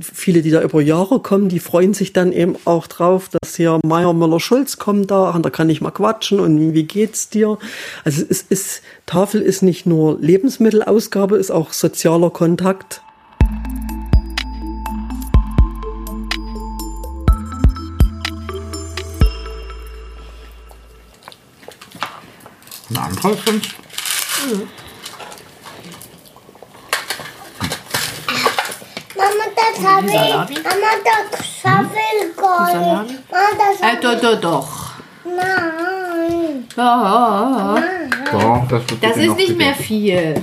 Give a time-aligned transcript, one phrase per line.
[0.00, 3.80] viele, die da über Jahre kommen, die freuen sich dann eben auch drauf, dass hier
[3.84, 7.58] Meier Müller-Schulz kommt da, und da kann ich mal quatschen und wie geht's dir?
[8.04, 13.02] Also es ist, Tafel ist nicht nur Lebensmittelausgabe, ist auch sozialer Kontakt.
[22.90, 23.74] Ein anderer Fünf?
[24.46, 24.62] Mhm.
[29.16, 30.12] Mama, das habe ich.
[30.12, 31.88] Mama, das habe
[32.22, 33.30] ich gar nicht.
[33.30, 34.90] Mama, das Äh, doch, doch, doch.
[35.24, 36.64] Nein.
[36.76, 37.76] Ja,
[38.32, 40.42] Doch, das, wird das dir ist nicht mehr viel.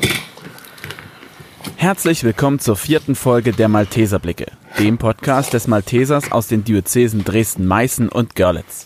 [1.76, 7.68] Herzlich willkommen zur vierten Folge der Malteserblicke, dem Podcast des Maltesers aus den Diözesen Dresden,
[7.68, 8.86] Meißen und Görlitz.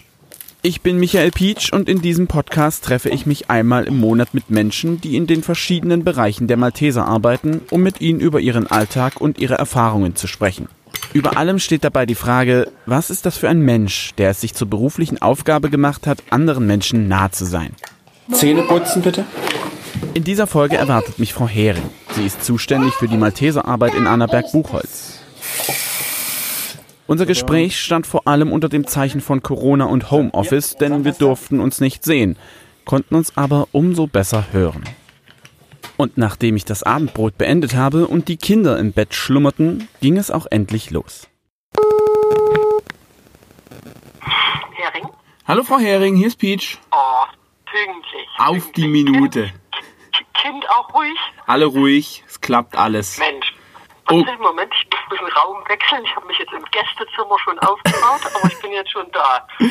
[0.65, 4.49] Ich bin Michael Pietsch und in diesem Podcast treffe ich mich einmal im Monat mit
[4.49, 9.21] Menschen, die in den verschiedenen Bereichen der Malteser arbeiten, um mit ihnen über ihren Alltag
[9.21, 10.67] und ihre Erfahrungen zu sprechen.
[11.13, 14.55] Über allem steht dabei die Frage, was ist das für ein Mensch, der es sich
[14.55, 17.75] zur beruflichen Aufgabe gemacht hat, anderen Menschen nah zu sein?
[18.31, 19.23] Zähne putzen bitte.
[20.15, 21.91] In dieser Folge erwartet mich Frau Hering.
[22.15, 25.19] Sie ist zuständig für die Malteserarbeit in Annaberg-Buchholz.
[27.07, 31.59] Unser Gespräch stand vor allem unter dem Zeichen von Corona und Homeoffice, denn wir durften
[31.59, 32.35] uns nicht sehen,
[32.83, 34.83] konnten uns aber umso besser hören.
[35.97, 40.31] Und nachdem ich das Abendbrot beendet habe und die Kinder im Bett schlummerten, ging es
[40.31, 41.29] auch endlich los.
[44.73, 45.07] Hering?
[45.47, 46.79] Hallo Frau Hering, hier ist Peach.
[46.91, 47.25] Oh,
[47.65, 48.27] pünktlich.
[48.39, 49.05] Auf die pünktlich.
[49.05, 49.41] Minute.
[50.11, 51.17] Kind, kind auch ruhig?
[51.45, 53.19] Alle ruhig, es klappt alles.
[53.19, 53.53] Mensch.
[54.09, 54.23] Oh.
[54.39, 56.03] Moment, ich muss ein bisschen Raum wechseln.
[56.03, 59.47] Ich habe mich jetzt im Gästezimmer schon aufgebaut, aber ich bin jetzt schon da.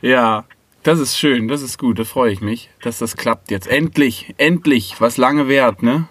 [0.00, 0.44] Ja,
[0.82, 3.66] das ist schön, das ist gut, da freue ich mich, dass das klappt jetzt.
[3.66, 6.08] Endlich, endlich, was lange währt, ne?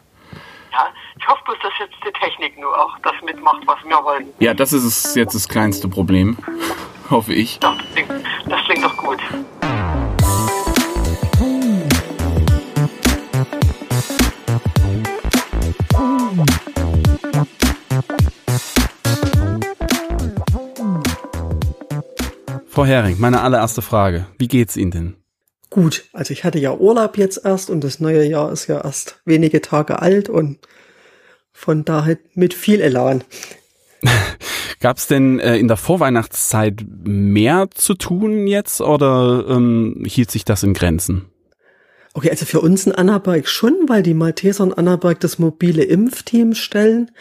[0.71, 4.27] Ja, ich hoffe bloß, dass jetzt die Technik nur auch das mitmacht, was wir wollen.
[4.39, 6.37] Ja, das ist jetzt das kleinste Problem,
[7.09, 7.59] hoffe ich.
[7.59, 8.11] Das klingt,
[8.45, 9.19] das klingt doch gut.
[22.77, 24.27] Frau Hering, meine allererste Frage.
[24.37, 25.15] Wie geht's Ihnen denn?
[25.71, 29.19] Gut, also ich hatte ja Urlaub jetzt erst und das neue Jahr ist ja erst
[29.25, 30.59] wenige Tage alt und
[31.51, 33.23] von daher mit viel Elan.
[34.79, 40.45] Gab es denn äh, in der Vorweihnachtszeit mehr zu tun jetzt oder ähm, hielt sich
[40.45, 41.25] das in Grenzen?
[42.17, 46.55] Okay, also für uns in Annaberg schon, weil die Malteser in Annaberg das mobile Impfteam
[46.55, 47.11] stellen.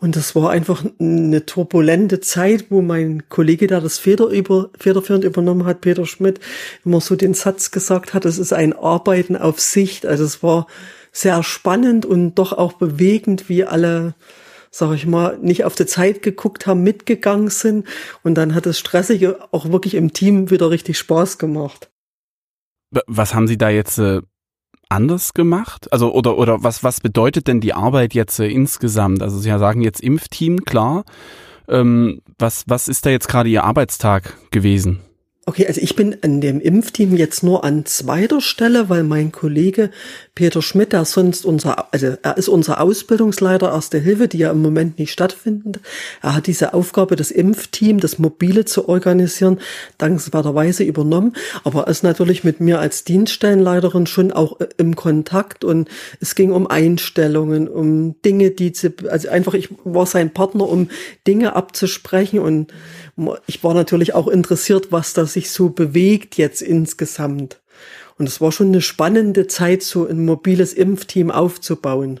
[0.00, 5.22] Und das war einfach eine turbulente Zeit, wo mein Kollege, der das Feder über, federführend
[5.22, 6.40] übernommen hat, Peter Schmidt,
[6.84, 10.06] immer so den Satz gesagt hat, es ist ein Arbeiten auf Sicht.
[10.06, 10.66] Also es war
[11.12, 14.16] sehr spannend und doch auch bewegend, wie alle
[14.72, 17.86] sag ich mal, nicht auf die Zeit geguckt haben, mitgegangen sind.
[18.24, 21.90] Und dann hat das Stressige auch wirklich im Team wieder richtig Spaß gemacht.
[23.06, 24.20] Was haben Sie da jetzt äh,
[24.92, 25.92] anders gemacht?
[25.92, 29.22] Also oder oder was was bedeutet denn die Arbeit jetzt äh, insgesamt?
[29.22, 31.04] Also Sie sagen jetzt Impfteam, klar.
[31.68, 35.00] Ähm, was was ist da jetzt gerade Ihr Arbeitstag gewesen?
[35.44, 39.90] Okay, also ich bin an dem Impfteam jetzt nur an zweiter Stelle, weil mein Kollege
[40.34, 44.62] Peter Schmidt, der sonst unser, also er ist unser Ausbildungsleiter Erste Hilfe, die ja im
[44.62, 45.80] Moment nicht stattfindet.
[46.22, 49.60] Er hat diese Aufgabe, das Impfteam, das Mobile zu organisieren,
[49.98, 51.34] dankenswerterweise übernommen.
[51.64, 55.90] Aber er ist natürlich mit mir als Dienststellenleiterin schon auch äh, im Kontakt und
[56.20, 60.88] es ging um Einstellungen, um Dinge, die, zu, also einfach, ich war sein Partner, um
[61.26, 62.72] Dinge abzusprechen und
[63.46, 67.61] ich war natürlich auch interessiert, was da sich so bewegt jetzt insgesamt.
[68.18, 72.20] Und es war schon eine spannende Zeit, so ein mobiles Impfteam aufzubauen.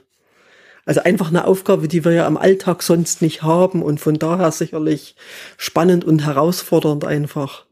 [0.84, 4.50] Also einfach eine Aufgabe, die wir ja im Alltag sonst nicht haben und von daher
[4.50, 5.14] sicherlich
[5.56, 7.66] spannend und herausfordernd einfach.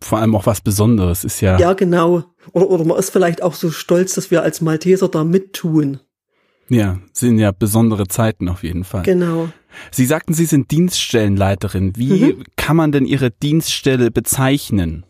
[0.00, 1.58] Vor allem auch was Besonderes ist ja.
[1.58, 2.24] Ja, genau.
[2.52, 6.00] Oder, oder man ist vielleicht auch so stolz, dass wir als Malteser da mittun.
[6.68, 9.02] Ja, sind ja besondere Zeiten auf jeden Fall.
[9.02, 9.48] Genau.
[9.90, 11.96] Sie sagten, Sie sind Dienststellenleiterin.
[11.96, 12.44] Wie Mhm.
[12.56, 15.04] kann man denn Ihre Dienststelle bezeichnen?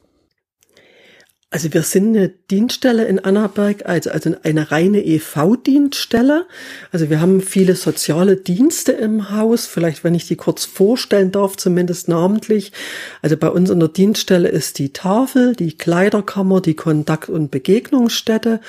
[1.50, 6.46] Also wir sind eine Dienststelle in Annaberg, also, also eine reine EV-Dienststelle.
[6.92, 9.64] Also wir haben viele soziale Dienste im Haus.
[9.64, 12.72] Vielleicht, wenn ich die kurz vorstellen darf, zumindest namentlich.
[13.22, 18.60] Also bei uns in der Dienststelle ist die Tafel, die Kleiderkammer, die Kontakt- und Begegnungsstätte,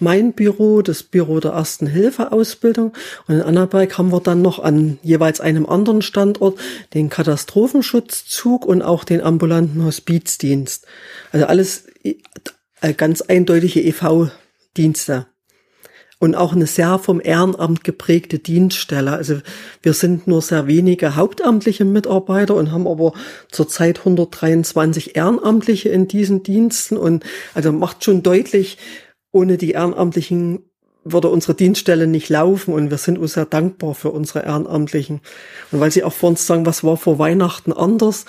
[0.00, 2.94] mein Büro, das Büro der Ersten Hilfe-Ausbildung.
[3.28, 6.58] Und in Annaberg haben wir dann noch an jeweils einem anderen Standort
[6.94, 10.86] den Katastrophenschutzzug und auch den ambulanten Hospizdienst.
[11.30, 11.91] Also alles
[12.96, 15.26] ganz eindeutige EV-Dienste.
[16.22, 19.10] und auch eine sehr vom Ehrenamt geprägte Dienststelle.
[19.10, 19.40] Also
[19.82, 23.12] wir sind nur sehr wenige hauptamtliche Mitarbeiter und haben aber
[23.50, 28.78] zurzeit 123 Ehrenamtliche in diesen Diensten und also macht schon deutlich,
[29.32, 30.60] ohne die Ehrenamtlichen
[31.04, 35.20] würde unsere Dienststelle nicht laufen und wir sind uns sehr dankbar für unsere Ehrenamtlichen.
[35.72, 38.24] Und weil Sie auch vor uns sagen, was war vor Weihnachten anders?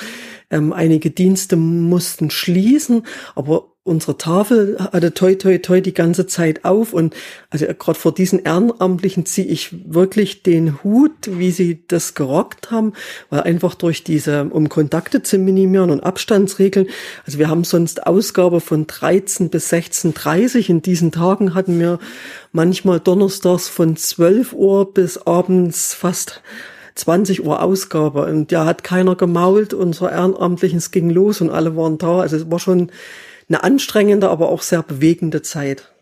[0.53, 6.63] Ähm, einige Dienste mussten schließen, aber unsere Tafel hatte toi toi toi die ganze Zeit
[6.63, 7.15] auf und
[7.49, 12.93] also gerade vor diesen Ehrenamtlichen ziehe ich wirklich den Hut, wie sie das gerockt haben,
[13.31, 16.87] weil einfach durch diese, um Kontakte zu minimieren und Abstandsregeln,
[17.25, 21.97] also wir haben sonst Ausgabe von 13 bis 16.30 in diesen Tagen hatten wir
[22.51, 26.43] manchmal donnerstags von 12 Uhr bis abends fast
[26.95, 31.75] 20 Uhr Ausgabe und ja hat keiner gemault, unser Ehrenamtlichen, es ging los und alle
[31.75, 32.91] waren da, also es war schon
[33.49, 35.93] eine anstrengende, aber auch sehr bewegende Zeit.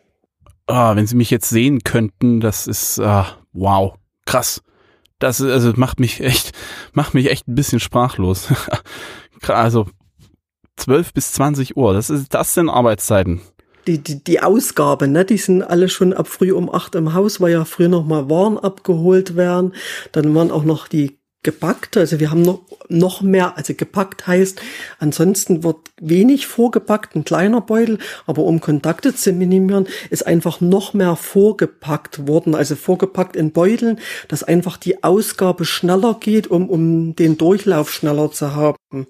[0.67, 3.95] Ah, wenn Sie mich jetzt sehen könnten, das ist ah, wow,
[4.25, 4.61] krass.
[5.19, 6.51] Das ist, also macht mich echt,
[6.93, 8.47] macht mich echt ein bisschen sprachlos.
[9.47, 9.87] also
[10.77, 13.41] 12 bis 20 Uhr, das ist das sind Arbeitszeiten.
[13.87, 17.41] Die, die, die Ausgabe, ne, die sind alle schon ab früh um acht im Haus,
[17.41, 19.73] weil ja früher noch mal Waren abgeholt werden.
[20.11, 21.97] Dann waren auch noch die gepackt.
[21.97, 24.61] Also wir haben noch, noch mehr, also gepackt heißt,
[24.99, 27.97] ansonsten wird wenig vorgepackt, ein kleiner Beutel,
[28.27, 33.99] aber um Kontakte zu minimieren, ist einfach noch mehr vorgepackt worden, also vorgepackt in Beuteln,
[34.27, 39.07] dass einfach die Ausgabe schneller geht, um, um den Durchlauf schneller zu haben.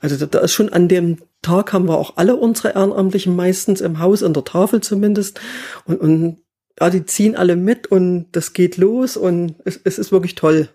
[0.00, 3.98] Also da ist schon an dem Tag haben wir auch alle unsere Ehrenamtlichen meistens im
[3.98, 5.40] Haus, an der Tafel zumindest.
[5.84, 6.38] Und, und
[6.78, 10.68] ja, die ziehen alle mit und das geht los und es, es ist wirklich toll.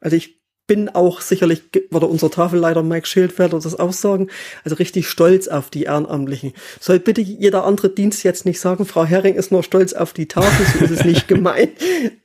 [0.00, 4.28] Also ich bin auch sicherlich, würde unser Tafelleiter Mike Schildfelder das auch sagen,
[4.64, 6.52] also richtig stolz auf die Ehrenamtlichen.
[6.78, 10.28] Soll bitte jeder andere Dienst jetzt nicht sagen, Frau Herring ist nur stolz auf die
[10.28, 11.72] Tafel, so ist es nicht gemeint,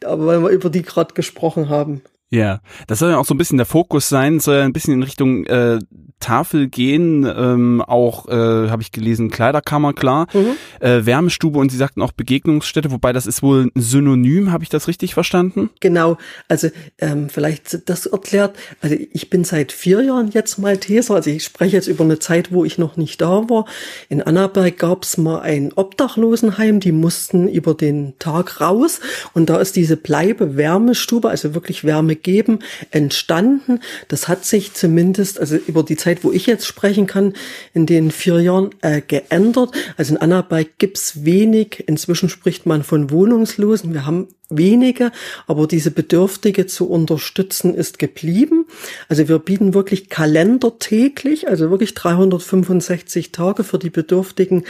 [0.03, 2.01] aber weil wir über die gerade gesprochen haben.
[2.33, 4.95] Ja, das soll ja auch so ein bisschen der Fokus sein, soll ja ein bisschen
[4.95, 5.77] in Richtung äh,
[6.23, 10.55] Tafel gehen, ähm, auch äh, habe ich gelesen, Kleiderkammer, klar, mhm.
[10.79, 14.69] äh, Wärmestube und Sie sagten auch Begegnungsstätte, wobei das ist wohl ein Synonym, habe ich
[14.69, 15.69] das richtig verstanden?
[15.81, 21.29] Genau, also ähm, vielleicht das erklärt, also ich bin seit vier Jahren jetzt Malteser, also
[21.29, 23.65] ich spreche jetzt über eine Zeit, wo ich noch nicht da war.
[24.07, 29.01] In Annaberg gab's mal ein Obdachlosenheim, die mussten über den Tag raus
[29.33, 32.59] und da ist diese Bleibe Wärmestube, also wirklich Wärme geben,
[32.91, 33.79] entstanden.
[34.07, 37.33] Das hat sich zumindest, also über die Zeit, wo ich jetzt sprechen kann,
[37.73, 39.71] in den vier Jahren äh, geändert.
[39.97, 41.83] Also in Annaberg gibt's wenig.
[41.87, 43.93] Inzwischen spricht man von Wohnungslosen.
[43.93, 45.11] Wir haben wenige,
[45.47, 48.65] aber diese Bedürftige zu unterstützen ist geblieben.
[49.09, 54.63] Also wir bieten wirklich Kalender täglich, also wirklich 365 Tage für die Bedürftigen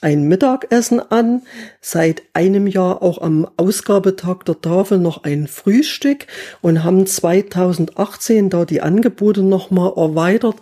[0.00, 1.42] ein Mittagessen an,
[1.80, 6.26] seit einem Jahr auch am Ausgabetag der Tafel noch ein Frühstück
[6.60, 10.56] und haben 2018 da die Angebote nochmal erweitert.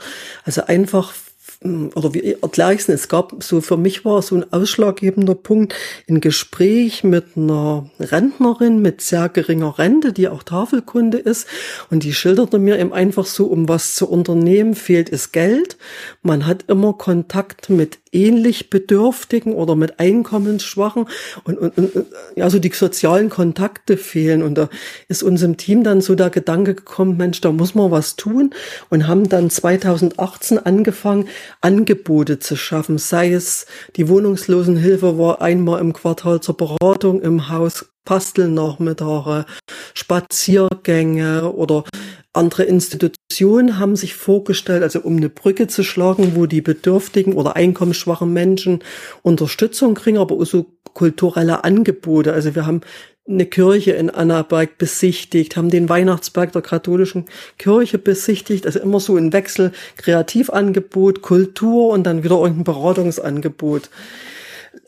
[0.44, 1.14] Also einfach
[1.62, 2.88] oder wie erkläre ich es?
[2.88, 5.75] Es gab so, für mich war so ein ausschlaggebender Punkt,
[6.08, 11.49] ein Gespräch mit einer Rentnerin mit sehr geringer Rente, die auch Tafelkunde ist.
[11.91, 15.76] Und die schilderte mir eben einfach so, um was zu unternehmen, fehlt es Geld.
[16.23, 21.06] Man hat immer Kontakt mit ähnlich Bedürftigen oder mit Einkommensschwachen
[21.44, 22.06] und, und, und
[22.37, 24.43] ja, so die sozialen Kontakte fehlen.
[24.43, 24.69] Und da
[25.08, 28.55] ist uns im Team dann so der Gedanke gekommen, Mensch, da muss man was tun
[28.90, 31.29] und haben dann 2018 angefangen,
[31.60, 37.86] Angebote zu schaffen, sei es die Wohnungslosenhilfe war einmal im Quartal zur Beratung im Haus,
[38.08, 39.44] Bastelnachmittage,
[39.93, 41.84] Spaziergänge oder
[42.32, 47.56] andere Institutionen haben sich vorgestellt, also um eine Brücke zu schlagen, wo die bedürftigen oder
[47.56, 48.81] einkommensschwachen Menschen
[49.22, 52.32] Unterstützung kriegen, aber auch so kulturelle Angebote.
[52.32, 52.81] Also wir haben
[53.29, 57.27] eine Kirche in Annaberg besichtigt, haben den Weihnachtsberg der katholischen
[57.58, 63.91] Kirche besichtigt, also immer so ein Wechsel, Kreativangebot, Kultur und dann wieder irgendein Beratungsangebot.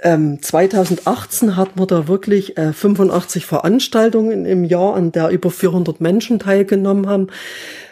[0.03, 6.01] Ähm, 2018 hat man da wirklich äh, 85 Veranstaltungen im Jahr, an der über 400
[6.01, 7.29] Menschen teilgenommen haben.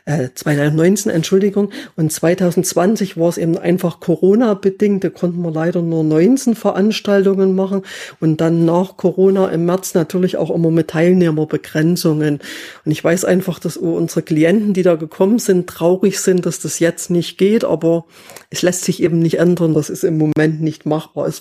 [0.08, 6.02] Äh, 2019, Entschuldigung, und 2020 war es eben einfach Corona-bedingt, da konnten wir leider nur
[6.02, 7.82] 19 Veranstaltungen machen.
[8.18, 12.40] Und dann nach Corona im März natürlich auch immer mit Teilnehmerbegrenzungen.
[12.86, 16.78] Und ich weiß einfach, dass unsere Klienten, die da gekommen sind, traurig sind, dass das
[16.78, 18.06] jetzt nicht geht, aber
[18.48, 21.40] es lässt sich eben nicht ändern, das ist im Moment nicht machbar als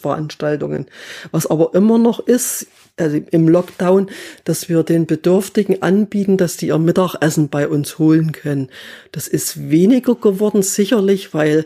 [0.58, 0.88] Veranstaltungen.
[1.32, 4.10] Was aber immer noch ist, also im Lockdown,
[4.44, 8.70] dass wir den Bedürftigen anbieten, dass die ihr Mittagessen bei uns holen können.
[9.12, 11.66] Das ist weniger geworden, sicherlich, weil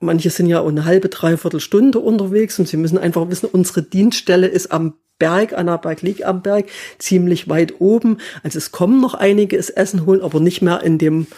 [0.00, 4.48] manche sind ja eine halbe, dreiviertel Stunde unterwegs und sie müssen einfach wissen, unsere Dienststelle
[4.48, 6.66] ist am Berg, Annaberg liegt am Berg,
[6.98, 8.18] ziemlich weit oben.
[8.42, 11.28] Also es kommen noch einige es Essen holen, aber nicht mehr in dem,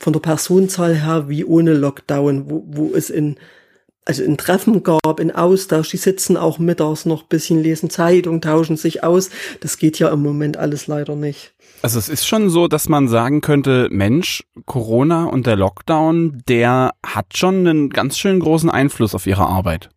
[0.00, 3.36] von der Personenzahl her wie ohne Lockdown, wo, wo es in
[4.08, 8.40] also in Treffen gab, in Austausch, die sitzen auch mittags noch ein bisschen, lesen Zeitung,
[8.40, 9.28] tauschen sich aus.
[9.60, 11.52] Das geht ja im Moment alles leider nicht.
[11.82, 16.94] Also es ist schon so, dass man sagen könnte, Mensch, Corona und der Lockdown, der
[17.04, 19.90] hat schon einen ganz schön großen Einfluss auf ihre Arbeit.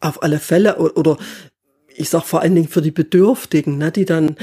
[0.00, 0.78] Auf alle Fälle.
[0.78, 1.18] Oder
[1.94, 4.36] ich sag vor allen Dingen für die Bedürftigen, ne, die dann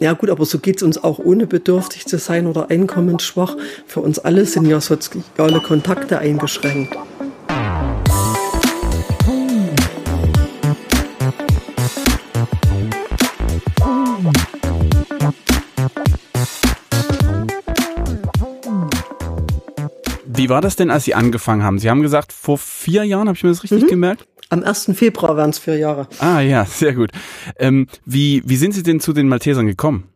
[0.00, 3.56] ja gut, aber so geht's uns auch ohne bedürftig zu sein oder einkommensschwach.
[3.86, 6.96] Für uns alle sind ja soziale Kontakte eingeschränkt.
[20.42, 21.78] Wie war das denn, als Sie angefangen haben?
[21.78, 23.86] Sie haben gesagt, vor vier Jahren, habe ich mir das richtig mhm.
[23.86, 24.26] gemerkt?
[24.48, 24.90] Am 1.
[24.94, 26.08] Februar waren es vier Jahre.
[26.18, 27.12] Ah ja, sehr gut.
[27.60, 30.08] Ähm, wie, wie sind Sie denn zu den Maltesern gekommen?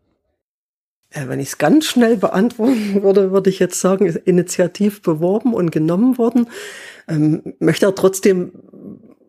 [1.10, 5.54] Äh, wenn ich es ganz schnell beantworten würde, würde ich jetzt sagen, ist initiativ beworben
[5.54, 6.48] und genommen worden.
[7.06, 8.50] Ähm, möchte er trotzdem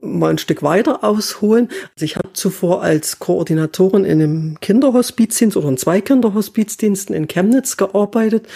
[0.01, 1.69] mal ein Stück weiter ausholen.
[1.95, 7.77] Also ich habe zuvor als Koordinatorin in einem Kinderhospizdienst oder in zwei Kinderhospizdiensten in Chemnitz
[7.77, 8.47] gearbeitet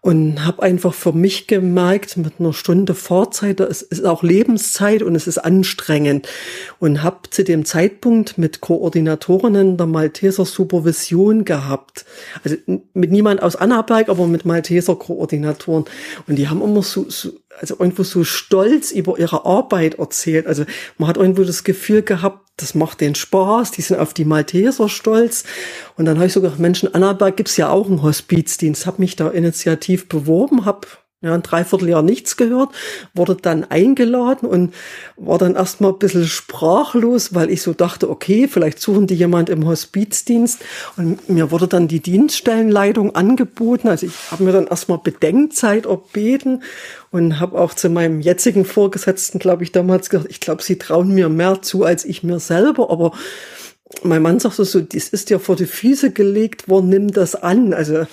[0.00, 5.14] und habe einfach für mich gemerkt, mit einer Stunde Vorzeit, es ist auch Lebenszeit und
[5.14, 6.28] es ist anstrengend
[6.78, 12.04] und habe zu dem Zeitpunkt mit Koordinatorinnen der Malteser Supervision gehabt.
[12.44, 12.56] Also
[12.94, 15.84] mit niemand aus Annaberg, aber mit Malteser Koordinatoren
[16.26, 20.46] und die haben immer so, so also irgendwo so stolz über ihre Arbeit erzählt.
[20.46, 20.64] Also
[20.96, 24.88] man hat irgendwo das Gefühl gehabt, das macht den Spaß, die sind auf die Malteser
[24.88, 25.44] stolz.
[25.96, 29.16] Und dann habe ich so gedacht, Menschen, Annaberg gibt's ja auch einen Hospizdienst, habe mich
[29.16, 30.86] da initiativ beworben, habe
[31.20, 32.70] ja, ein Dreivierteljahr nichts gehört,
[33.12, 34.72] wurde dann eingeladen und
[35.16, 39.48] war dann erstmal ein bisschen sprachlos, weil ich so dachte, okay, vielleicht suchen die jemand
[39.48, 40.60] im Hospizdienst.
[40.96, 43.88] Und mir wurde dann die Dienststellenleitung angeboten.
[43.88, 46.62] Also ich habe mir dann erstmal Bedenkzeit erbeten
[47.10, 51.12] und habe auch zu meinem jetzigen Vorgesetzten, glaube ich, damals gesagt, ich glaube, sie trauen
[51.12, 53.10] mir mehr zu als ich mir selber, aber
[54.04, 57.72] mein Mann sagte so, das ist ja vor die Füße gelegt worden, nimm das an.
[57.72, 58.06] Also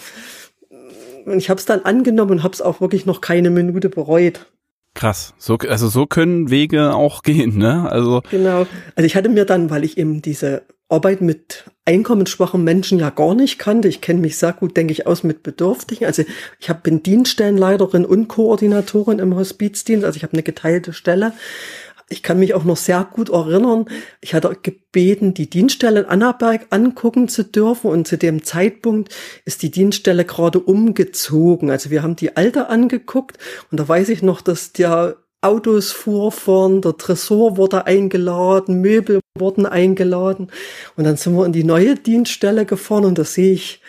[1.25, 4.45] und ich habe es dann angenommen und habe es auch wirklich noch keine Minute bereut.
[4.93, 5.33] Krass.
[5.37, 7.89] So, also so können Wege auch gehen, ne?
[7.89, 8.65] Also genau.
[8.95, 13.35] Also ich hatte mir dann, weil ich eben diese Arbeit mit einkommensschwachen Menschen ja gar
[13.35, 13.87] nicht kannte.
[13.87, 16.05] Ich kenne mich sehr gut, denke ich, aus mit Bedürftigen.
[16.05, 16.23] Also
[16.59, 20.05] ich hab, bin Dienststellenleiterin und Koordinatorin im Hospizdienst.
[20.05, 21.33] Also ich habe eine geteilte Stelle.
[22.07, 23.85] Ich kann mich auch noch sehr gut erinnern,
[24.21, 29.63] ich hatte gebeten, die Dienststelle in Annaberg angucken zu dürfen und zu dem Zeitpunkt ist
[29.63, 31.71] die Dienststelle gerade umgezogen.
[31.71, 33.39] Also wir haben die alte angeguckt
[33.71, 39.19] und da weiß ich noch, dass der Autos fuhr vorn, der Tresor wurde eingeladen, Möbel
[39.37, 40.51] wurden eingeladen
[40.95, 43.81] und dann sind wir in die neue Dienststelle gefahren und da sehe ich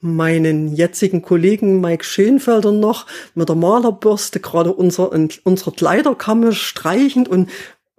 [0.00, 5.10] meinen jetzigen Kollegen Mike Schönfelder noch mit der Malerbürste gerade unser,
[5.44, 7.48] unsere Kleiderkamme streichend und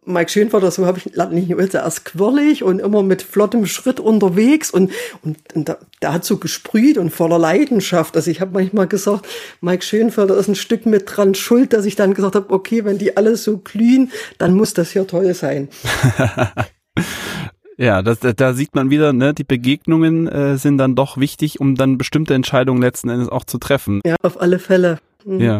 [0.07, 4.71] Mike Schönfelder, so habe ich nicht nur erst quirlig und immer mit flottem Schritt unterwegs
[4.71, 8.15] und, und, und da, der hat so gesprüht und voller Leidenschaft.
[8.15, 9.27] Also ich habe manchmal gesagt,
[9.59, 12.97] Mike Schönfelder ist ein Stück mit dran schuld, dass ich dann gesagt habe, okay, wenn
[12.97, 15.67] die alle so glühen, dann muss das ja toll sein.
[17.77, 21.75] Ja, das, da sieht man wieder, ne, die Begegnungen äh, sind dann doch wichtig, um
[21.75, 24.01] dann bestimmte Entscheidungen letzten Endes auch zu treffen.
[24.05, 24.99] Ja, auf alle Fälle.
[25.25, 25.39] Mhm.
[25.39, 25.59] Ja.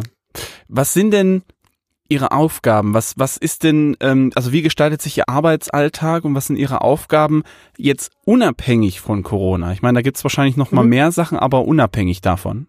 [0.68, 1.44] Was sind denn
[2.10, 2.94] Ihre Aufgaben?
[2.94, 6.82] Was, was ist denn, ähm, also wie gestaltet sich Ihr Arbeitsalltag und was sind Ihre
[6.82, 7.44] Aufgaben
[7.78, 9.72] jetzt unabhängig von Corona?
[9.74, 10.90] Ich meine, da gibt's wahrscheinlich noch mal mhm.
[10.90, 12.68] mehr Sachen, aber unabhängig davon.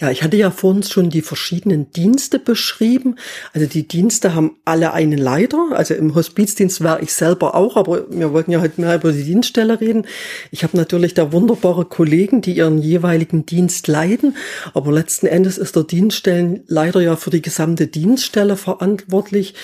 [0.00, 3.16] Ja, ich hatte ja vorhin schon die verschiedenen Dienste beschrieben.
[3.52, 5.68] Also die Dienste haben alle einen Leiter.
[5.72, 9.24] Also im Hospizdienst war ich selber auch, aber wir wollten ja heute mehr über die
[9.24, 10.06] Dienststelle reden.
[10.50, 14.36] Ich habe natürlich da wunderbare Kollegen, die ihren jeweiligen Dienst leiten.
[14.74, 19.54] Aber letzten Endes ist der Dienststellenleiter ja für die gesamte Dienststelle verantwortlich,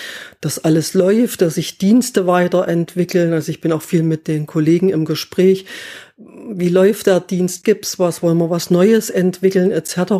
[0.41, 3.33] dass alles läuft, dass sich Dienste weiterentwickeln.
[3.33, 5.65] Also ich bin auch viel mit den Kollegen im Gespräch
[6.49, 10.13] wie läuft der Dienst, gibt's was, wollen wir was Neues entwickeln, etc.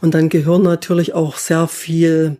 [0.00, 2.38] Und dann gehören natürlich auch sehr viel,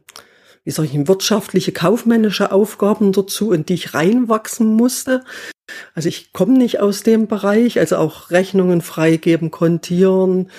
[0.64, 5.24] wie sage ich, wirtschaftliche, kaufmännische Aufgaben dazu, in die ich reinwachsen musste.
[5.94, 10.50] Also ich komme nicht aus dem Bereich, also auch Rechnungen freigeben, kontieren,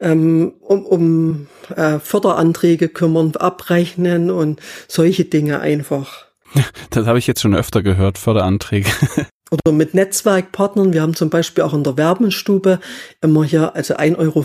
[0.00, 6.26] ähm, um, um äh, Förderanträge kümmern, abrechnen und solche Dinge einfach.
[6.90, 8.90] Das habe ich jetzt schon öfter gehört, Förderanträge.
[9.50, 10.92] oder mit Netzwerkpartnern.
[10.92, 12.80] Wir haben zum Beispiel auch in der Werbenstube
[13.20, 14.44] immer hier also 1,50 Euro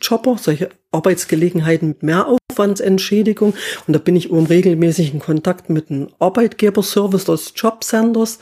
[0.00, 3.54] Jobber, solche Arbeitsgelegenheiten mit Mehraufwandsentschädigung.
[3.86, 8.38] Und da bin ich im regelmäßigen Kontakt mit einem Arbeitgeberservice des Jobcenters.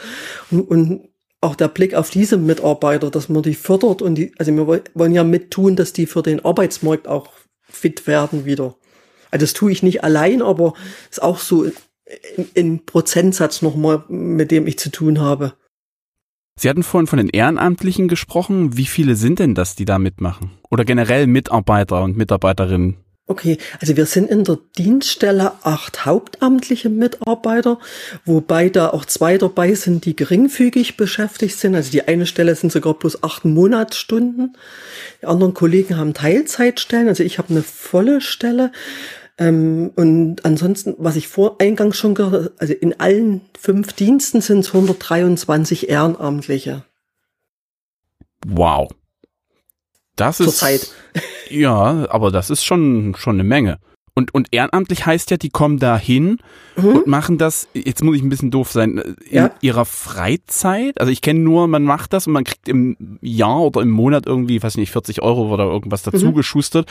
[0.50, 1.08] Und, und
[1.40, 5.12] auch der Blick auf diese Mitarbeiter, dass man die fördert und die, also wir wollen
[5.12, 7.30] ja mittun, dass die für den Arbeitsmarkt auch
[7.62, 8.76] fit werden wieder.
[9.32, 10.74] Also das tue ich nicht allein, aber
[11.10, 11.66] ist auch so
[12.54, 15.54] in, Prozentsatz nochmal, mit dem ich zu tun habe.
[16.58, 18.76] Sie hatten vorhin von den Ehrenamtlichen gesprochen.
[18.76, 20.50] Wie viele sind denn das, die da mitmachen?
[20.70, 22.96] Oder generell Mitarbeiter und Mitarbeiterinnen?
[23.28, 27.78] Okay, also wir sind in der Dienststelle acht hauptamtliche Mitarbeiter,
[28.24, 31.76] wobei da auch zwei dabei sind, die geringfügig beschäftigt sind.
[31.76, 34.56] Also die eine Stelle sind sogar bloß acht Monatsstunden.
[35.22, 38.72] Die anderen Kollegen haben Teilzeitstellen, also ich habe eine volle Stelle.
[39.38, 44.60] Ähm, und ansonsten, was ich vor eingangs schon gehört also in allen fünf Diensten sind
[44.60, 46.84] es 123 Ehrenamtliche.
[48.46, 48.90] Wow.
[50.16, 50.46] Das ist.
[50.46, 50.90] Zurzeit.
[51.48, 53.78] Ja, aber das ist schon, schon eine Menge.
[54.14, 56.38] Und, und ehrenamtlich heißt ja, die kommen da hin
[56.76, 56.84] mhm.
[56.84, 59.50] und machen das, jetzt muss ich ein bisschen doof sein, in ja.
[59.62, 61.00] ihrer Freizeit.
[61.00, 64.26] Also ich kenne nur, man macht das und man kriegt im Jahr oder im Monat
[64.26, 66.34] irgendwie, weiß nicht, 40 Euro oder irgendwas dazu mhm.
[66.34, 66.90] geschustert.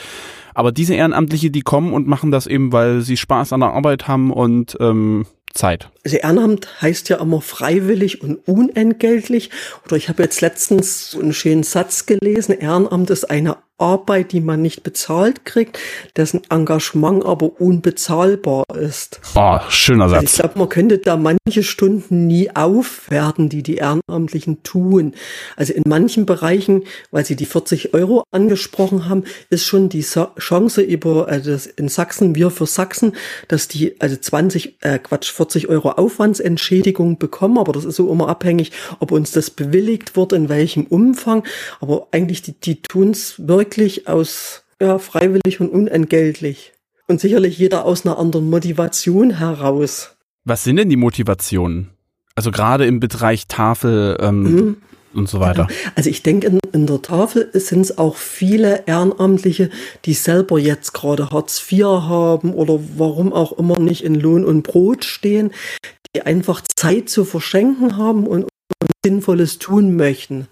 [0.52, 4.08] Aber diese Ehrenamtliche, die kommen und machen das eben, weil sie Spaß an der Arbeit
[4.08, 5.90] haben und ähm, Zeit.
[6.04, 9.50] Also Ehrenamt heißt ja immer freiwillig und unentgeltlich.
[9.84, 12.58] Oder ich habe jetzt letztens so einen schönen Satz gelesen.
[12.58, 15.78] Ehrenamt ist eine Arbeit, die man nicht bezahlt kriegt,
[16.16, 19.20] dessen Engagement aber unbezahlbar ist.
[19.34, 20.20] Oh, schöner Satz.
[20.20, 25.14] Also ich glaube, man könnte da manche Stunden nie aufwerten, die die Ehrenamtlichen tun.
[25.56, 30.80] Also in manchen Bereichen, weil Sie die 40 Euro angesprochen haben, ist schon die Chance
[30.80, 33.16] über also in Sachsen, wir für Sachsen,
[33.48, 37.58] dass die also 20, äh, Quatsch, 40 Euro Aufwandsentschädigung bekommen.
[37.58, 38.70] Aber das ist so immer abhängig,
[39.00, 41.42] ob uns das bewilligt wird, in welchem Umfang.
[41.80, 46.72] Aber eigentlich, die, die tun es wirklich wirklich aus ja, freiwillig und unentgeltlich.
[47.08, 50.14] Und sicherlich jeder aus einer anderen Motivation heraus.
[50.44, 51.90] Was sind denn die Motivationen?
[52.34, 54.76] Also gerade im Bereich Tafel ähm, mhm.
[55.14, 55.68] und so weiter.
[55.94, 59.70] Also ich denke, in, in der Tafel sind es auch viele Ehrenamtliche,
[60.04, 64.62] die selber jetzt gerade Hartz IV haben oder warum auch immer nicht in Lohn und
[64.62, 65.50] Brot stehen,
[66.14, 70.48] die einfach Zeit zu verschenken haben und, und Sinnvolles tun möchten.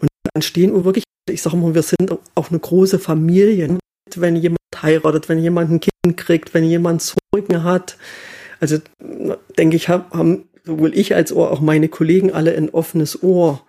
[0.00, 3.78] Und dann stehen wirklich ich sage mal, wir sind auch eine große Familie.
[4.14, 7.96] Wenn jemand heiratet, wenn jemand ein Kind kriegt, wenn jemand Sorgen hat.
[8.60, 8.78] Also
[9.58, 13.62] denke ich, haben sowohl ich als auch meine Kollegen alle ein offenes Ohr.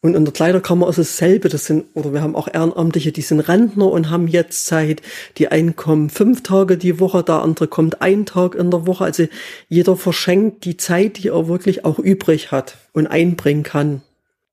[0.00, 1.48] Und in der Kleiderkammer ist es dasselbe.
[1.48, 5.02] Das sind, oder wir haben auch Ehrenamtliche, die sind Rentner und haben jetzt Zeit,
[5.38, 9.04] die einen kommen fünf Tage die Woche, der andere kommt einen Tag in der Woche.
[9.04, 9.26] Also
[9.68, 14.02] jeder verschenkt die Zeit, die er wirklich auch übrig hat und einbringen kann.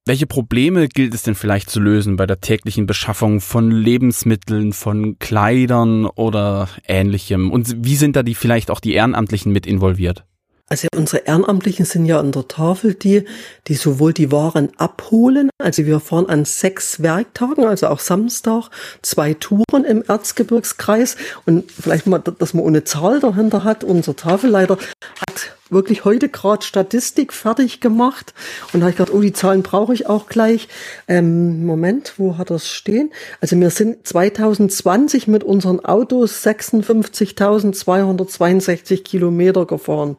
[0.08, 5.18] Welche Probleme gilt es denn vielleicht zu lösen bei der täglichen Beschaffung von Lebensmitteln, von
[5.18, 7.50] Kleidern oder ähnlichem?
[7.50, 10.24] Und wie sind da die vielleicht auch die Ehrenamtlichen mit involviert?
[10.68, 13.26] Also unsere Ehrenamtlichen sind ja an der Tafel die,
[13.68, 18.72] die sowohl die Waren abholen, also wir fahren an sechs Werktagen, also auch Samstag,
[19.04, 23.84] zwei Touren im Erzgebirgskreis und vielleicht mal, dass man ohne Zahl dahinter hat.
[23.84, 24.80] Unser Tafelleiter
[25.20, 28.34] hat wirklich heute gerade Statistik fertig gemacht
[28.74, 30.68] und da habe ich gedacht, oh, die Zahlen brauche ich auch gleich.
[31.08, 33.12] Ähm, Moment, wo hat das stehen?
[33.40, 40.18] Also wir sind 2020 mit unseren Autos 56.262 Kilometer gefahren.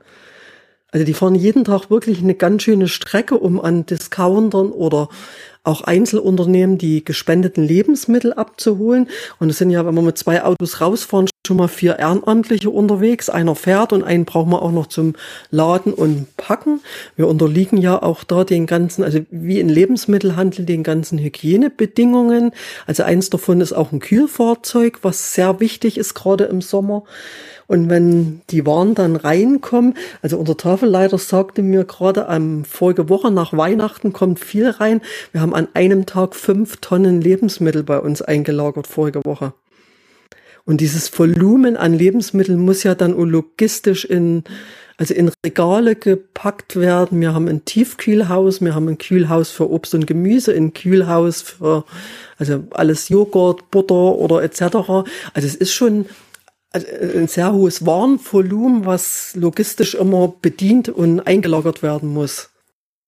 [0.93, 5.09] Also die fahren jeden Tag wirklich eine ganz schöne Strecke, um an Discountern oder
[5.65, 9.09] auch Einzelunternehmen die gespendeten Lebensmittel abzuholen.
[9.41, 13.29] Und es sind ja, wenn wir mit zwei Autos rausfahren, schon mal vier Ehrenamtliche unterwegs.
[13.29, 15.15] Einer fährt und einen brauchen wir auch noch zum
[15.51, 16.81] Laden und Packen.
[17.17, 22.53] Wir unterliegen ja auch da den ganzen, also wie in Lebensmittelhandel, den ganzen Hygienebedingungen.
[22.87, 27.05] Also eins davon ist auch ein Kühlfahrzeug, was sehr wichtig ist, gerade im Sommer.
[27.67, 33.31] Und wenn die Waren dann reinkommen, also unser Tafelleiter sagte mir gerade am vorige Woche
[33.31, 35.01] nach Weihnachten kommt viel rein.
[35.33, 39.53] Wir haben an einem Tag fünf Tonnen Lebensmittel bei uns eingelagert vorige Woche.
[40.67, 44.43] Und dieses Volumen an Lebensmitteln muss ja dann logistisch in,
[44.97, 47.21] also in Regale gepackt werden.
[47.21, 51.85] Wir haben ein Tiefkühlhaus, wir haben ein Kühlhaus für Obst und Gemüse, ein Kühlhaus für,
[52.37, 54.61] also alles Joghurt, Butter oder etc.
[54.61, 56.07] Also es ist schon
[56.77, 62.51] ein sehr hohes Warenvolumen, was logistisch immer bedient und eingelagert werden muss.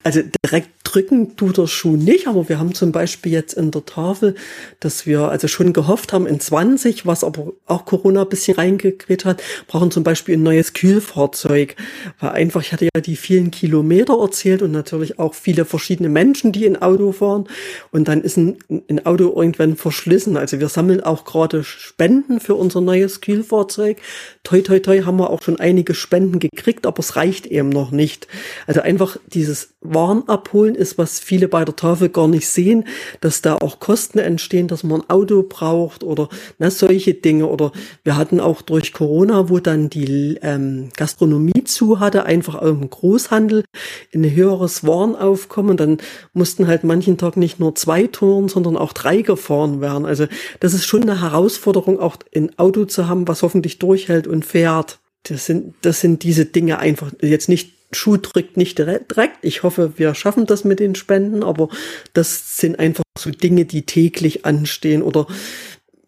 [0.05, 3.87] Also direkt drücken tut der Schuh nicht, aber wir haben zum Beispiel jetzt in der
[3.87, 4.35] Tafel,
[4.81, 9.25] dass wir also schon gehofft haben in 20, was aber auch Corona ein bisschen reingequetscht
[9.25, 11.77] hat, brauchen zum Beispiel ein neues Kühlfahrzeug.
[12.19, 16.51] Weil einfach, ich hatte ja die vielen Kilometer erzählt und natürlich auch viele verschiedene Menschen,
[16.51, 17.49] die in Auto fahren.
[17.93, 18.59] Und dann ist ein,
[18.91, 20.37] ein Auto irgendwann verschlissen.
[20.37, 23.99] Also wir sammeln auch gerade Spenden für unser neues Kühlfahrzeug.
[24.43, 27.93] Toi, toi, toi haben wir auch schon einige Spenden gekriegt, aber es reicht eben noch
[27.93, 28.27] nicht.
[28.67, 32.85] Also einfach dieses Waren abholen ist ist, was viele bei der Tafel gar nicht sehen,
[33.20, 37.46] dass da auch Kosten entstehen, dass man ein Auto braucht oder na, solche Dinge.
[37.46, 37.72] Oder
[38.05, 42.88] wir hatten auch durch Corona, wo dann die ähm, Gastronomie zu hatte, einfach auch im
[42.88, 43.64] Großhandel
[44.11, 45.77] in ein höheres Warenaufkommen.
[45.77, 45.98] Dann
[46.33, 50.07] mussten halt manchen Tag nicht nur zwei Touren, sondern auch drei gefahren werden.
[50.07, 50.27] Also
[50.61, 54.98] das ist schon eine Herausforderung, auch ein Auto zu haben, was hoffentlich durchhält und fährt.
[55.24, 59.38] Das sind, das sind diese Dinge einfach jetzt nicht Schuh drückt nicht direkt.
[59.42, 61.68] Ich hoffe, wir schaffen das mit den Spenden, aber
[62.12, 65.27] das sind einfach so Dinge, die täglich anstehen oder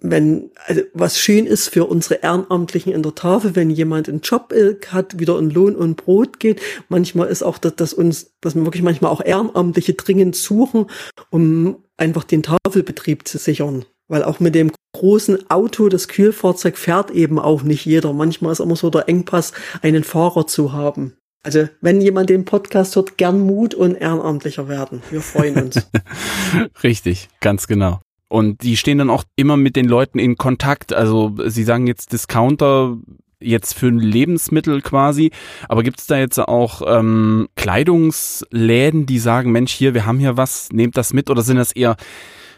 [0.03, 4.55] wenn, also was schön ist für unsere Ehrenamtlichen in der Tafel, wenn jemand einen Job
[4.89, 6.61] hat, wieder in Lohn und Brot geht.
[6.89, 10.87] Manchmal ist auch das, dass uns, dass wir wirklich manchmal auch Ehrenamtliche dringend suchen,
[11.31, 13.85] um einfach den Tafelbetrieb zu sichern.
[14.09, 18.13] Weil auch mit dem großen Auto, das Kühlfahrzeug fährt eben auch nicht jeder.
[18.13, 21.17] Manchmal ist immer so der Engpass, einen Fahrer zu haben.
[21.43, 25.03] Also, wenn jemand den Podcast hört, gern Mut und ehrenamtlicher werden.
[25.11, 25.89] Wir freuen uns.
[26.83, 28.01] Richtig, ganz genau.
[28.29, 30.93] Und die stehen dann auch immer mit den Leuten in Kontakt.
[30.93, 32.99] Also, sie sagen jetzt Discounter,
[33.41, 35.31] jetzt für Lebensmittel quasi.
[35.69, 40.37] Aber gibt es da jetzt auch ähm, Kleidungsläden, die sagen, Mensch, hier, wir haben hier
[40.37, 41.31] was, nehmt das mit?
[41.31, 41.97] Oder sind das eher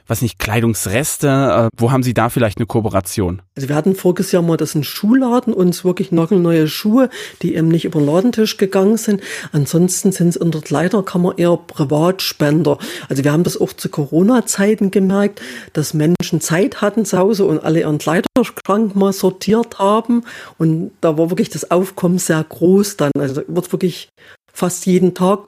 [0.07, 1.71] was nicht, Kleidungsreste?
[1.73, 3.43] Äh, wo haben Sie da vielleicht eine Kooperation?
[3.57, 7.09] Also wir hatten voriges Jahr mal das ein Schuhladen uns wirklich nagelneue Schuhe,
[7.43, 9.23] die eben nicht über den Ladentisch gegangen sind.
[9.53, 12.79] Ansonsten sind es in der Kleiderkammer eher Privatspender.
[13.09, 15.41] Also wir haben das auch zu Corona-Zeiten gemerkt,
[15.73, 20.25] dass Menschen Zeit hatten zu Hause und alle ihren Kleiderschrank mal sortiert haben.
[20.59, 23.13] Und da war wirklich das Aufkommen sehr groß dann.
[23.19, 24.09] Also wird wirklich
[24.53, 25.47] fast jeden Tag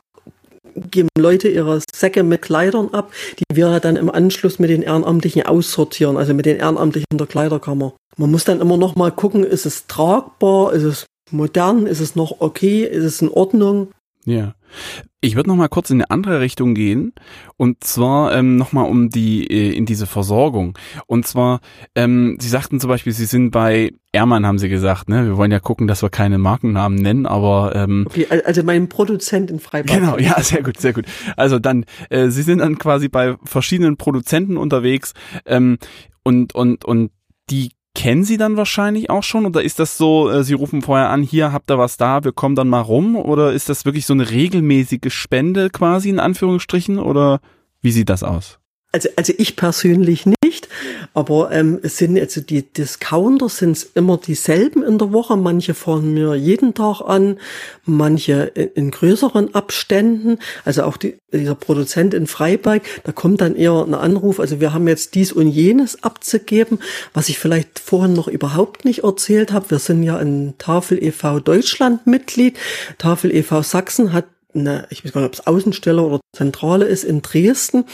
[0.90, 5.42] geben Leute ihre Säcke mit Kleidern ab, die wir dann im Anschluss mit den Ehrenamtlichen
[5.42, 7.94] aussortieren, also mit den Ehrenamtlichen der Kleiderkammer.
[8.16, 12.16] Man muss dann immer noch mal gucken, ist es tragbar, ist es modern, ist es
[12.16, 13.88] noch okay, ist es in Ordnung.
[14.24, 14.54] Ja.
[15.20, 17.12] Ich würde noch mal kurz in eine andere Richtung gehen
[17.56, 20.76] und zwar ähm, noch mal um die äh, in diese Versorgung.
[21.06, 21.60] Und zwar
[21.94, 25.26] ähm, Sie sagten zum Beispiel Sie sind bei Ermann haben Sie gesagt ne?
[25.26, 29.50] Wir wollen ja gucken dass wir keine Markennamen nennen aber ähm, okay also mein Produzent
[29.50, 29.94] in Freiburg.
[29.94, 31.06] Genau ja sehr gut sehr gut.
[31.36, 35.14] Also dann äh, Sie sind dann quasi bei verschiedenen Produzenten unterwegs
[35.46, 35.78] ähm,
[36.22, 37.12] und und und
[37.50, 39.46] die kennen Sie dann wahrscheinlich auch schon?
[39.46, 42.32] Oder ist das so, äh, Sie rufen vorher an, hier habt ihr was da, wir
[42.32, 43.16] kommen dann mal rum?
[43.16, 46.98] Oder ist das wirklich so eine regelmäßige Spende quasi in Anführungsstrichen?
[46.98, 47.40] Oder
[47.80, 48.58] wie sieht das aus?
[48.94, 50.68] Also, also ich persönlich nicht,
[51.14, 55.36] aber ähm, es sind also die Discounter sind immer dieselben in der Woche.
[55.36, 57.40] Manche fahren mir jeden Tag an,
[57.84, 60.38] manche in, in größeren Abständen.
[60.64, 64.38] Also auch die, dieser Produzent in Freiberg, da kommt dann eher ein Anruf.
[64.38, 66.78] Also wir haben jetzt dies und jenes abzugeben,
[67.12, 69.72] was ich vielleicht vorhin noch überhaupt nicht erzählt habe.
[69.72, 71.40] Wir sind ja ein Tafel e.V.
[71.40, 72.56] Deutschland Mitglied.
[72.98, 73.62] Tafel e.V.
[73.62, 77.84] Sachsen hat eine, ich weiß gar nicht, ob es Außenstelle oder Zentrale ist in Dresden.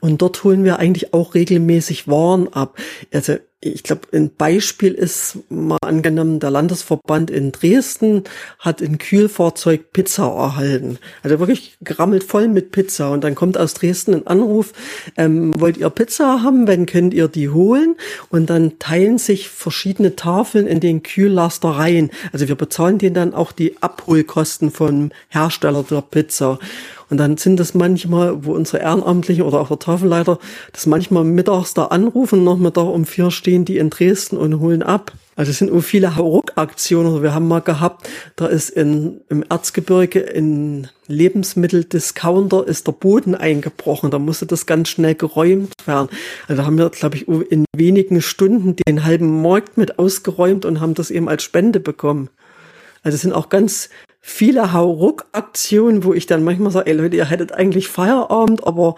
[0.00, 2.78] Und dort holen wir eigentlich auch regelmäßig Waren ab.
[3.12, 8.24] Also ich glaube, ein Beispiel ist mal angenommen, der Landesverband in Dresden
[8.58, 10.98] hat ein Kühlfahrzeug Pizza erhalten.
[11.22, 13.10] Also wirklich gerammelt voll mit Pizza.
[13.10, 14.72] Und dann kommt aus Dresden ein Anruf,
[15.16, 16.66] ähm, wollt ihr Pizza haben?
[16.66, 17.96] Wenn könnt ihr die holen?
[18.28, 22.10] Und dann teilen sich verschiedene Tafeln in den Kühllaster rein.
[22.32, 26.58] Also wir bezahlen denen dann auch die Abholkosten vom Hersteller der Pizza.
[27.10, 30.38] Und dann sind das manchmal, wo unsere Ehrenamtlichen oder auch der Tafelleiter
[30.72, 35.12] das manchmal mittags da anrufen, nachmittag um vier stehen die in Dresden und holen ab.
[35.36, 37.22] Also es sind auch viele Hauruck-Aktionen.
[37.22, 44.10] Wir haben mal gehabt, da ist in, im Erzgebirge in Lebensmitteldiscounter ist der Boden eingebrochen.
[44.10, 46.08] Da musste das ganz schnell geräumt werden.
[46.48, 50.80] Also da haben wir, glaube ich, in wenigen Stunden den halben Markt mit ausgeräumt und
[50.80, 52.30] haben das eben als Spende bekommen.
[53.04, 53.90] Also es sind auch ganz
[54.20, 58.96] viele Hauruck-Aktionen, wo ich dann manchmal sage, ey Leute, ihr hättet eigentlich Feierabend, aber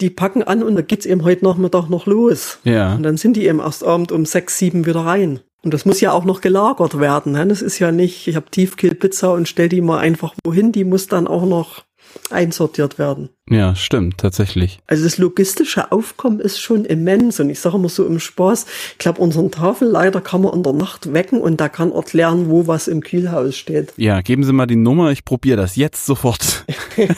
[0.00, 2.58] die packen an und da geht's eben heute Nachmittag noch los.
[2.64, 2.94] Ja.
[2.94, 5.40] Und dann sind die eben erst Abend um sechs, sieben wieder rein.
[5.62, 7.32] Und das muss ja auch noch gelagert werden.
[7.32, 7.46] Ne?
[7.46, 11.08] Das ist ja nicht, ich habe Tiefkühlpizza und stell die mal einfach wohin, die muss
[11.08, 11.82] dann auch noch
[12.30, 13.30] einsortiert werden.
[13.48, 14.80] Ja, stimmt, tatsächlich.
[14.86, 18.98] Also das logistische Aufkommen ist schon immens und ich sage immer so im Spaß, ich
[18.98, 22.88] glaube, unseren Tafelleiter kann man in der Nacht wecken und da kann erklären, wo was
[22.88, 23.94] im Kühlhaus steht.
[23.96, 26.66] Ja, geben Sie mal die Nummer, ich probiere das jetzt sofort.
[26.96, 27.08] ich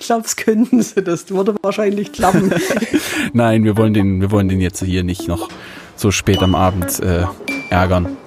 [0.00, 2.52] glaube, es könnten Sie, das würde wahrscheinlich klappen.
[3.32, 5.48] Nein, wir wollen den, wir wollen den jetzt hier nicht noch
[5.96, 7.24] so spät am Abend äh,
[7.70, 8.18] ärgern.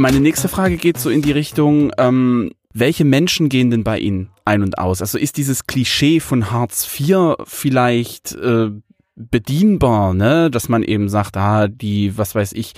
[0.00, 4.30] Meine nächste Frage geht so in die Richtung, ähm, Welche Menschen gehen denn bei Ihnen
[4.46, 5.02] ein und aus?
[5.02, 8.70] Also ist dieses Klischee von Hartz IV vielleicht äh,
[9.14, 10.50] bedienbar, ne?
[10.50, 12.72] Dass man eben sagt, ah, die, was weiß ich,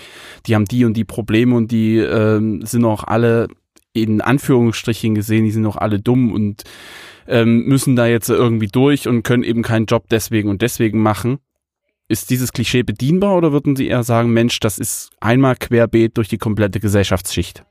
[0.46, 3.46] die haben die und die Probleme und die ähm, sind auch alle
[3.92, 6.64] in Anführungsstrichen gesehen, die sind auch alle dumm und
[7.28, 11.38] ähm, müssen da jetzt irgendwie durch und können eben keinen Job deswegen und deswegen machen.
[12.12, 16.28] Ist dieses Klischee bedienbar oder würden Sie eher sagen, Mensch, das ist einmal querbeet durch
[16.28, 17.64] die komplette Gesellschaftsschicht?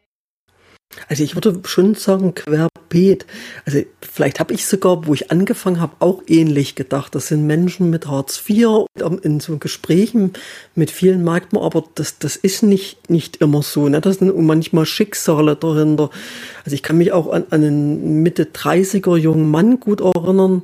[1.07, 3.27] Also ich würde schon sagen, querbeet.
[3.65, 7.13] Also vielleicht habe ich sogar, wo ich angefangen habe, auch ähnlich gedacht.
[7.13, 8.87] Das sind Menschen mit Hartz IV.
[9.21, 10.33] In so Gesprächen
[10.73, 13.87] mit vielen merkt man aber, das, das ist nicht, nicht immer so.
[13.87, 14.01] Ne?
[14.01, 16.09] Das sind manchmal Schicksale dahinter.
[16.65, 20.63] Also ich kann mich auch an, an einen Mitte 30er jungen Mann gut erinnern.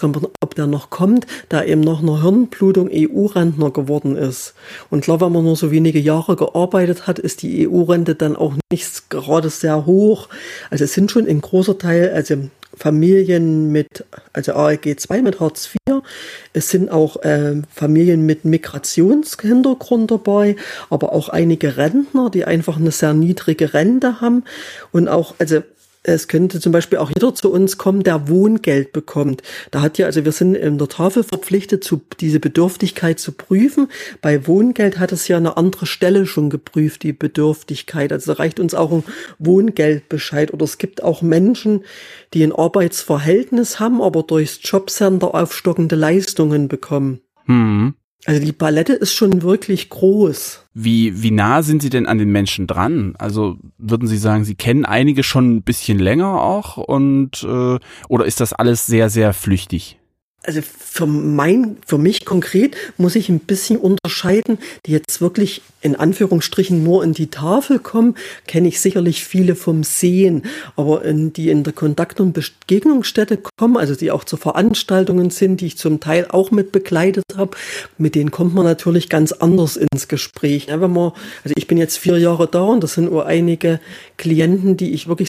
[0.00, 4.54] Gar nicht, ob der noch kommt, der eben nach einer Hirnblutung EU-Rentner geworden ist.
[4.90, 8.54] Und klar, wenn man nur so wenige Jahre gearbeitet hat, ist die EU-Rente dann auch
[8.70, 10.28] nicht gerade sehr hoch.
[10.70, 12.36] Also es sind schon ein großer Teil, also
[12.74, 16.02] Familien mit, also ALG 2 mit Hartz IV.
[16.52, 20.56] Es sind auch äh, Familien mit Migrationshintergrund dabei,
[20.90, 24.44] aber auch einige Rentner, die einfach eine sehr niedrige Rente haben
[24.90, 25.62] und auch, also
[26.04, 29.42] es könnte zum Beispiel auch jeder zu uns kommen, der Wohngeld bekommt.
[29.70, 33.88] Da hat ja, also wir sind in der Tafel verpflichtet, zu, diese Bedürftigkeit zu prüfen.
[34.20, 38.12] Bei Wohngeld hat es ja eine andere Stelle schon geprüft, die Bedürftigkeit.
[38.12, 39.04] Also da reicht uns auch ein
[39.38, 40.52] Wohngeldbescheid.
[40.52, 41.84] Oder es gibt auch Menschen,
[42.34, 47.20] die ein Arbeitsverhältnis haben, aber durchs Jobcenter aufstockende Leistungen bekommen.
[47.46, 47.94] Hm.
[48.24, 50.66] Also die Palette ist schon wirklich groß.
[50.74, 53.14] Wie, wie nah sind Sie denn an den Menschen dran?
[53.18, 58.24] Also würden Sie sagen, Sie kennen einige schon ein bisschen länger auch und äh, oder
[58.24, 59.98] ist das alles sehr, sehr flüchtig?
[60.44, 65.96] Also für mein, für mich konkret muss ich ein bisschen unterscheiden, die jetzt wirklich in
[65.96, 70.42] Anführungsstrichen nur in die Tafel kommen, kenne ich sicherlich viele vom Sehen,
[70.76, 75.60] aber in, die in der Kontakt- und Begegnungsstätte kommen, also die auch zu Veranstaltungen sind,
[75.60, 77.56] die ich zum Teil auch mit begleitet habe,
[77.98, 80.66] mit denen kommt man natürlich ganz anders ins Gespräch.
[80.66, 81.12] Ja, wenn man,
[81.44, 83.80] also ich bin jetzt vier Jahre da und das sind nur einige
[84.16, 85.28] Klienten, die ich wirklich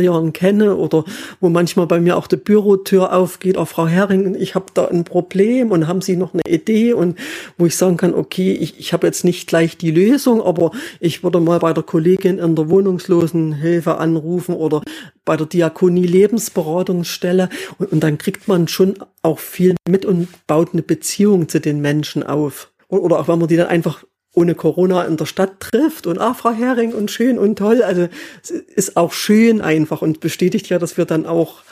[0.00, 1.04] Jahren kenne oder
[1.40, 5.04] wo manchmal bei mir auch die Bürotür aufgeht, auch Frau Herring, ich habe da ein
[5.04, 7.18] Problem und haben Sie noch eine Idee und
[7.58, 11.22] wo ich sagen kann, okay, ich, ich habe jetzt nicht gleich die Lösung, aber ich
[11.22, 14.82] würde mal bei der Kollegin in der Wohnungslosenhilfe anrufen oder
[15.24, 20.72] bei der Diakonie Lebensberatungsstelle und, und dann kriegt man schon auch viel mit und baut
[20.72, 22.72] eine Beziehung zu den Menschen auf.
[22.88, 26.34] Oder auch wenn man die dann einfach ohne Corona in der Stadt trifft und ah,
[26.34, 27.82] Frau Hering und schön und toll.
[27.82, 28.08] Also
[28.42, 31.62] es ist auch schön einfach und bestätigt ja, dass wir dann auch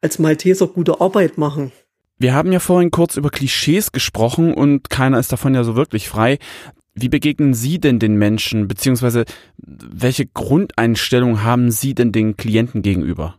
[0.00, 1.72] als Malteser gute Arbeit machen.
[2.18, 6.08] Wir haben ja vorhin kurz über Klischees gesprochen und keiner ist davon ja so wirklich
[6.08, 6.38] frei.
[6.94, 9.24] Wie begegnen Sie denn den Menschen, beziehungsweise
[9.56, 13.37] welche Grundeinstellung haben Sie denn den Klienten gegenüber?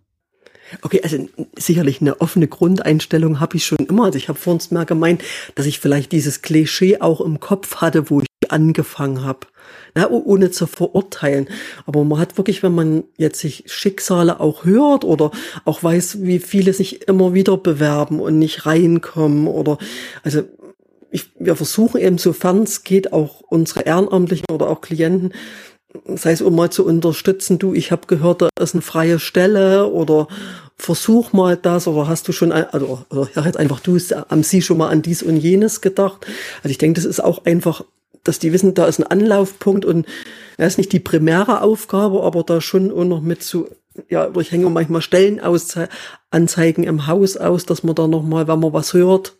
[0.81, 1.27] Okay, also
[1.57, 4.05] sicherlich eine offene Grundeinstellung habe ich schon immer.
[4.05, 5.23] Also ich habe vorhin mal gemeint,
[5.55, 9.47] dass ich vielleicht dieses Klischee auch im Kopf hatte, wo ich angefangen habe.
[9.95, 11.47] Na, ohne zu verurteilen.
[11.85, 15.31] Aber man hat wirklich, wenn man jetzt sich Schicksale auch hört oder
[15.65, 19.77] auch weiß, wie viele sich immer wieder bewerben und nicht reinkommen oder,
[20.23, 20.43] also,
[21.11, 25.33] ich, wir versuchen eben, sofern es geht, auch unsere Ehrenamtlichen oder auch Klienten,
[26.15, 29.87] sei es um mal zu unterstützen, du, ich habe gehört, da ist eine freie Stelle
[29.87, 30.27] oder
[30.77, 34.77] versuch mal das oder hast du schon, also, ja, jetzt einfach du, haben Sie schon
[34.77, 36.25] mal an dies und jenes gedacht?
[36.57, 37.83] Also ich denke, das ist auch einfach
[38.23, 40.05] dass die wissen, da ist ein Anlaufpunkt und
[40.57, 43.69] das ist nicht die primäre Aufgabe, aber da schon auch noch mit zu,
[44.09, 48.93] ja, ich hänge manchmal Stellenanzeigen im Haus aus, dass man da nochmal, wenn man was
[48.93, 49.35] hört,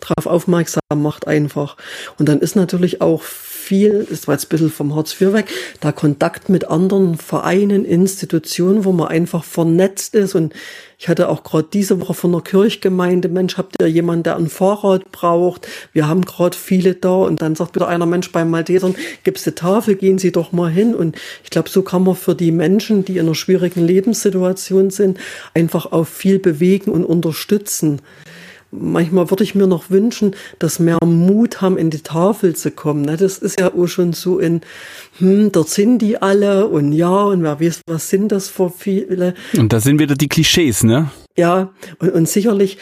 [0.00, 1.76] drauf aufmerksam macht einfach.
[2.18, 3.22] Und dann ist natürlich auch
[3.68, 5.46] viel, das war jetzt ein bisschen vom Hartz IV weg,
[5.80, 10.34] da Kontakt mit anderen Vereinen, Institutionen, wo man einfach vernetzt ist.
[10.34, 10.54] Und
[10.98, 14.48] ich hatte auch gerade diese Woche von der Kirchgemeinde, Mensch, habt ihr jemanden, der ein
[14.48, 15.68] Fahrrad braucht?
[15.92, 17.14] Wir haben gerade viele da.
[17.14, 20.70] Und dann sagt wieder einer, Mensch, beim Maltesern gibt's eine Tafel, gehen Sie doch mal
[20.70, 20.94] hin.
[20.94, 25.18] Und ich glaube, so kann man für die Menschen, die in einer schwierigen Lebenssituation sind,
[25.52, 28.00] einfach auch viel bewegen und unterstützen
[28.70, 33.02] manchmal würde ich mir noch wünschen, dass mehr Mut haben, in die Tafel zu kommen.
[33.02, 33.16] Ne?
[33.16, 34.60] Das ist ja auch schon so in,
[35.18, 39.34] hm, dort sind die alle und ja, und wer weiß, was sind das für viele.
[39.56, 41.10] Und da sind wieder die Klischees, ne?
[41.36, 42.78] Ja, und, und sicherlich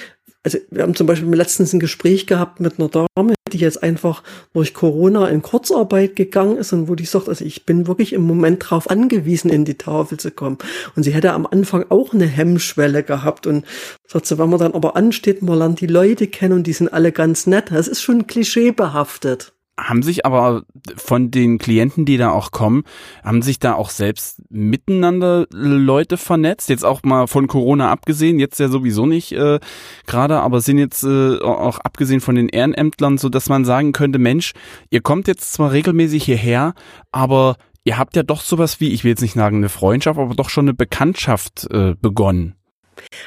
[0.46, 4.22] also wir haben zum Beispiel letztens ein Gespräch gehabt mit einer Dame, die jetzt einfach
[4.52, 8.22] durch Corona in Kurzarbeit gegangen ist und wo die sagt, also ich bin wirklich im
[8.22, 10.58] Moment drauf angewiesen, in die Tafel zu kommen.
[10.94, 13.66] Und sie hätte am Anfang auch eine Hemmschwelle gehabt und
[14.06, 16.92] sagt sie, wenn man dann aber ansteht, man lernt die Leute kennen und die sind
[16.92, 19.52] alle ganz nett, das ist schon klischeebehaftet.
[19.78, 20.62] Haben sich aber
[20.96, 22.84] von den Klienten, die da auch kommen,
[23.22, 26.68] haben sich da auch selbst miteinander Leute vernetzt.
[26.68, 29.60] Jetzt auch mal von Corona abgesehen, jetzt ja sowieso nicht äh,
[30.06, 34.18] gerade, aber sind jetzt äh, auch abgesehen von den Ehrenämtlern, so dass man sagen könnte,
[34.18, 34.52] Mensch,
[34.90, 36.74] ihr kommt jetzt zwar regelmäßig hierher,
[37.12, 40.34] aber ihr habt ja doch sowas wie, ich will jetzt nicht sagen eine Freundschaft, aber
[40.34, 42.54] doch schon eine Bekanntschaft äh, begonnen.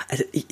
[0.08, 0.46] Also ich,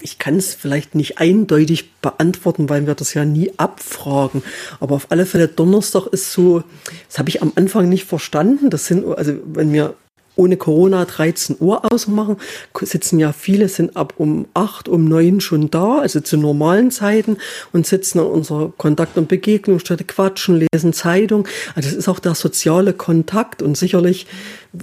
[0.00, 4.42] ich kann es vielleicht nicht eindeutig beantworten, weil wir das ja nie abfragen.
[4.80, 6.62] Aber auf alle Fälle Donnerstag ist so,
[7.08, 8.70] das habe ich am Anfang nicht verstanden.
[8.70, 9.94] Das sind, also wenn wir
[10.36, 12.36] ohne Corona 13 Uhr ausmachen,
[12.82, 17.38] sitzen ja viele, sind ab um 8, um 9 schon da, also zu normalen Zeiten
[17.72, 21.48] und sitzen an unserer Kontakt- und Begegnungsstätte, quatschen, lesen Zeitung.
[21.74, 24.26] Also es ist auch der soziale Kontakt und sicherlich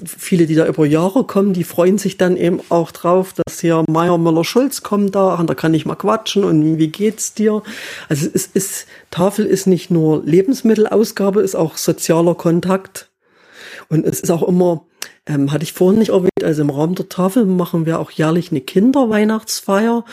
[0.06, 3.84] viele, die da über Jahre kommen, die freuen sich dann eben auch drauf, dass hier
[3.88, 7.62] Meier Müller-Schulz kommt da, und da kann ich mal quatschen und wie geht's dir?
[8.10, 13.10] Also es ist, Tafel ist nicht nur Lebensmittelausgabe, ist auch sozialer Kontakt.
[13.90, 14.86] Und es ist auch immer,
[15.26, 18.52] ähm, hatte ich vorhin nicht erwähnt, also im Rahmen der Tafel machen wir auch jährlich
[18.52, 20.04] eine Kinderweihnachtsfeier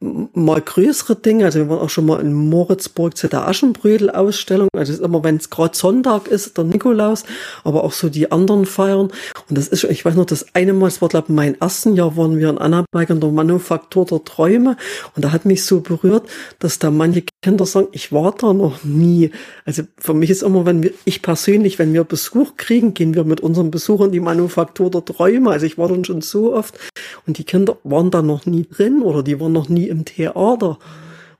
[0.00, 1.44] mal größere Dinge.
[1.44, 4.68] Also wir waren auch schon mal in Moritzburg zu der Aschenbrödel-Ausstellung.
[4.76, 7.24] Also ist immer, wenn es gerade Sonntag ist, der Nikolaus,
[7.64, 9.10] aber auch so die anderen Feiern.
[9.48, 11.94] Und das ist, ich weiß noch, das eine Mal, das war glaube ich mein ersten
[11.94, 14.76] Jahr, waren wir in Annaberg in der Manufaktur der Träume.
[15.16, 16.28] Und da hat mich so berührt,
[16.60, 19.32] dass da manche Kinder sagen, ich war da noch nie.
[19.64, 23.24] Also für mich ist immer, wenn wir, ich persönlich, wenn wir Besuch kriegen, gehen wir
[23.24, 25.50] mit unseren Besuchern in die Manufaktur der Träume.
[25.50, 26.78] Also ich war dann schon so oft
[27.26, 30.78] und die Kinder waren da noch nie drin oder die waren noch nie im Theater,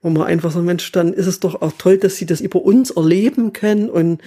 [0.02, 2.62] wo man einfach so, Mensch, dann ist es doch auch toll, dass sie das über
[2.62, 4.20] uns erleben können und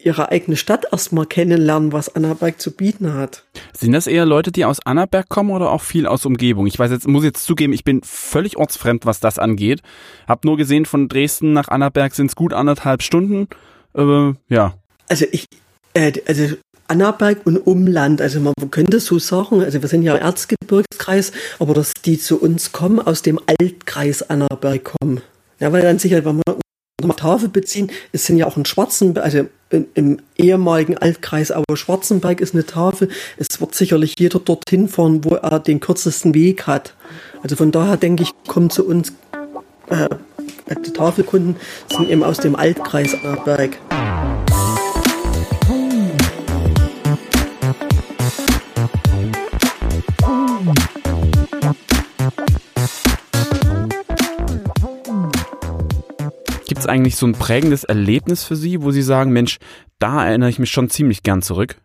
[0.00, 3.44] ihre eigene Stadt erstmal kennenlernen, was Annaberg zu bieten hat.
[3.72, 6.66] Sind das eher Leute, die aus Annaberg kommen oder auch viel aus Umgebung?
[6.66, 9.82] Ich weiß jetzt, muss jetzt zugeben, ich bin völlig ortsfremd, was das angeht.
[10.28, 13.48] Hab nur gesehen, von Dresden nach Annaberg sind es gut anderthalb Stunden.
[13.94, 14.74] Äh, ja.
[15.08, 15.46] Also ich,
[15.94, 16.54] äh, also
[16.88, 18.20] Annaberg und Umland.
[18.20, 22.72] Also man könnte so sagen, also wir sind ja Erzgebirgskreis, aber dass die zu uns
[22.72, 25.20] kommen, aus dem Altkreis Annaberg kommen.
[25.60, 26.58] Ja, weil dann sicher, wenn wir
[27.02, 29.46] eine Tafel beziehen, es sind ja auch in Schwarzenberg, also
[29.94, 33.08] im ehemaligen Altkreis aber Schwarzenberg ist eine Tafel.
[33.36, 36.94] Es wird sicherlich jeder dorthin fahren, wo er den kürzesten Weg hat.
[37.42, 39.12] Also von daher denke ich, kommen zu uns
[39.90, 40.08] äh,
[40.84, 41.56] die Tafelkunden
[41.90, 43.78] sind eben aus dem Altkreis Annaberg.
[56.98, 59.58] Eigentlich so ein prägendes Erlebnis für Sie, wo Sie sagen, Mensch,
[60.00, 61.76] da erinnere ich mich schon ziemlich gern zurück?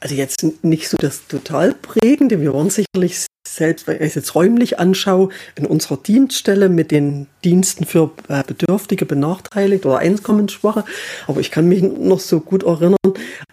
[0.00, 2.40] Also jetzt nicht so das total prägende.
[2.40, 7.26] Wir waren sicherlich selbst, wenn ich es jetzt räumlich anschaue, in unserer Dienststelle mit den
[7.44, 10.84] Diensten für äh, Bedürftige, benachteiligt oder Einkommensschwache.
[11.26, 12.96] Aber ich kann mich noch so gut erinnern,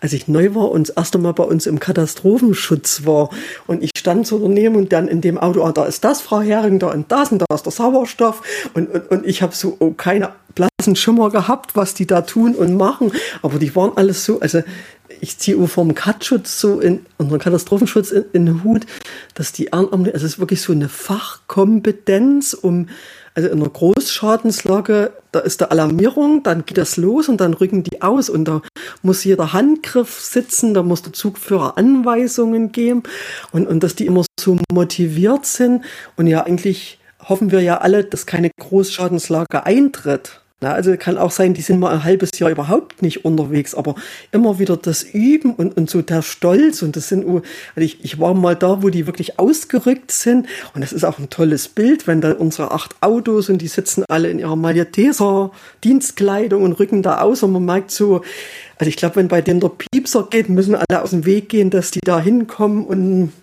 [0.02, 3.30] als ich neu war und das erste Mal bei uns im Katastrophenschutz war.
[3.68, 6.42] Und ich stand so daneben und dann in dem Auto, ah, da ist das, Frau
[6.42, 8.42] Hering, da und das und da ist der Sauerstoff.
[8.74, 10.34] Und, und, und ich habe so oh, keine
[10.86, 13.12] blassen Schimmer gehabt, was die da tun und machen.
[13.42, 14.62] Aber die waren alles so, also
[15.22, 18.86] ich ziehe vom Katschutz so in unseren Katastrophenschutz in, in den Hut,
[19.34, 22.88] dass die Ehrenamtlichen, also es ist wirklich so eine Fachkompetenz, um
[23.34, 27.84] also in einer Großschadenslage, da ist der Alarmierung, dann geht das los und dann rücken
[27.84, 28.62] die aus und da
[29.02, 33.04] muss jeder Handgriff sitzen, da muss der Zugführer Anweisungen geben
[33.52, 35.84] und, und dass die immer so motiviert sind
[36.16, 40.45] und ja eigentlich hoffen wir ja alle, dass keine Großschadenslage eintritt.
[40.62, 43.96] Na, also kann auch sein, die sind mal ein halbes Jahr überhaupt nicht unterwegs, aber
[44.32, 46.82] immer wieder das Üben und, und so der Stolz.
[46.82, 47.42] Und das sind, also
[47.76, 50.48] ich, ich war mal da, wo die wirklich ausgerückt sind.
[50.74, 54.06] Und das ist auch ein tolles Bild, wenn da unsere acht Autos und die sitzen
[54.08, 55.52] alle in ihrer Malteser
[55.84, 57.44] Dienstkleidung und rücken da aus.
[57.44, 58.22] Und man merkt so,
[58.78, 61.70] also ich glaube, wenn bei denen der Piepser geht, müssen alle aus dem Weg gehen,
[61.70, 62.86] dass die da hinkommen.
[62.86, 63.34] Und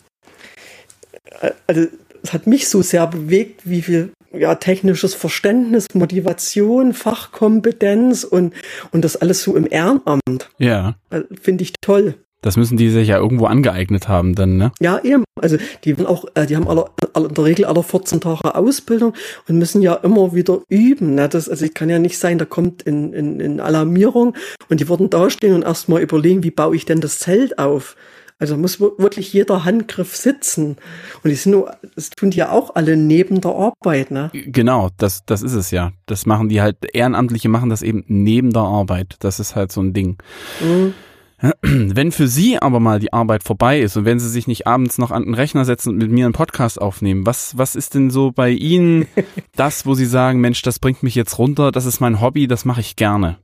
[1.42, 1.88] äh, also
[2.22, 8.54] es hat mich so sehr bewegt, wie viel ja, technisches Verständnis, Motivation, Fachkompetenz und,
[8.90, 10.50] und das alles so im Ehrenamt.
[10.58, 10.96] Ja.
[11.10, 12.14] Also, finde ich toll.
[12.42, 14.72] Das müssen die sich ja irgendwo angeeignet haben dann, ne?
[14.80, 15.22] Ja, eben.
[15.40, 19.14] Also die haben auch, äh, die haben alle, in der Regel alle 14 Tage Ausbildung
[19.48, 21.14] und müssen ja immer wieder üben.
[21.14, 21.28] Ne?
[21.28, 24.34] Das, also ich kann ja nicht sein, da kommt in, in, in Alarmierung
[24.68, 27.96] und die würden da stehen und erstmal überlegen, wie baue ich denn das Zelt auf?
[28.42, 30.74] Also muss wirklich jeder Handgriff sitzen.
[31.22, 34.32] Und die sind nur, das tun die ja auch alle neben der Arbeit, ne?
[34.32, 35.92] Genau, das, das ist es ja.
[36.06, 39.14] Das machen die halt, Ehrenamtliche machen das eben neben der Arbeit.
[39.20, 40.18] Das ist halt so ein Ding.
[40.60, 40.92] Mhm.
[41.62, 44.98] Wenn für Sie aber mal die Arbeit vorbei ist und wenn Sie sich nicht abends
[44.98, 48.10] noch an den Rechner setzen und mit mir einen Podcast aufnehmen, was, was ist denn
[48.10, 49.06] so bei Ihnen
[49.54, 52.64] das, wo Sie sagen, Mensch, das bringt mich jetzt runter, das ist mein Hobby, das
[52.64, 53.38] mache ich gerne?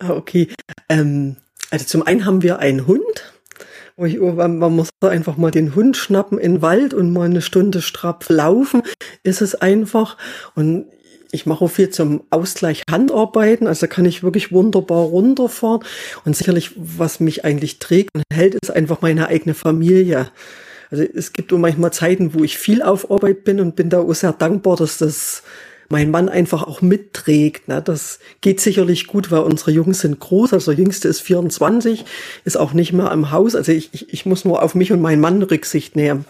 [0.00, 0.48] Ah, okay.
[0.88, 1.36] Ähm,
[1.70, 3.32] also zum einen haben wir einen Hund.
[4.00, 8.24] Man muss einfach mal den Hund schnappen in den Wald und mal eine Stunde strapp
[8.28, 8.82] laufen,
[9.22, 10.16] ist es einfach.
[10.54, 10.86] Und
[11.32, 15.84] ich mache auch viel zum Ausgleich Handarbeiten, also kann ich wirklich wunderbar runterfahren.
[16.24, 20.30] Und sicherlich, was mich eigentlich trägt und hält, ist einfach meine eigene Familie.
[20.90, 24.00] Also es gibt auch manchmal Zeiten, wo ich viel auf Arbeit bin und bin da
[24.00, 25.42] auch sehr dankbar, dass das
[25.90, 27.68] mein Mann einfach auch mitträgt.
[27.68, 27.82] Ne?
[27.82, 30.54] Das geht sicherlich gut, weil unsere Jungs sind groß.
[30.54, 32.04] Also der Jüngste ist 24,
[32.44, 33.56] ist auch nicht mehr im Haus.
[33.56, 36.24] Also ich, ich, ich muss nur auf mich und meinen Mann Rücksicht nehmen.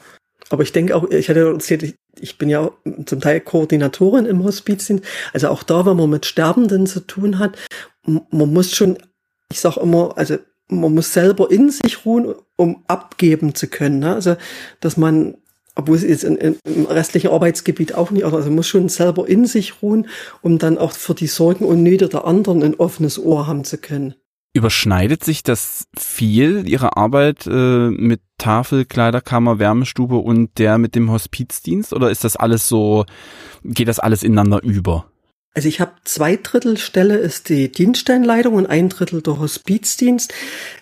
[0.48, 2.70] Aber ich denke auch, ich hatte erzählt, ich bin ja
[3.04, 5.04] zum Teil Koordinatorin im Hospizdienst.
[5.34, 7.56] Also auch da, wenn man mit Sterbenden zu tun hat,
[8.04, 8.98] man muss schon,
[9.52, 10.38] ich sag immer, also
[10.68, 13.98] man muss selber in sich ruhen, um abgeben zu können.
[13.98, 14.14] Ne?
[14.14, 14.36] Also,
[14.80, 15.36] dass man,
[15.75, 19.47] obwohl es jetzt in, in, im restlichen Arbeitsgebiet auch nicht, also muss schon selber in
[19.47, 20.09] sich ruhen,
[20.43, 23.79] um dann auch für die Sorgen und Nöte der anderen ein offenes Ohr haben zu
[23.79, 24.14] können.
[24.53, 31.11] Überschneidet sich das viel, Ihre Arbeit äh, mit Tafel, Kleiderkammer, Wärmestube und der mit dem
[31.11, 31.93] Hospizdienst?
[31.93, 33.05] Oder ist das alles so,
[33.62, 35.07] geht das alles ineinander über?
[35.53, 40.32] Also ich habe zwei Drittel Stelle ist die Dienststellenleitung und ein Drittel der Hospizdienst.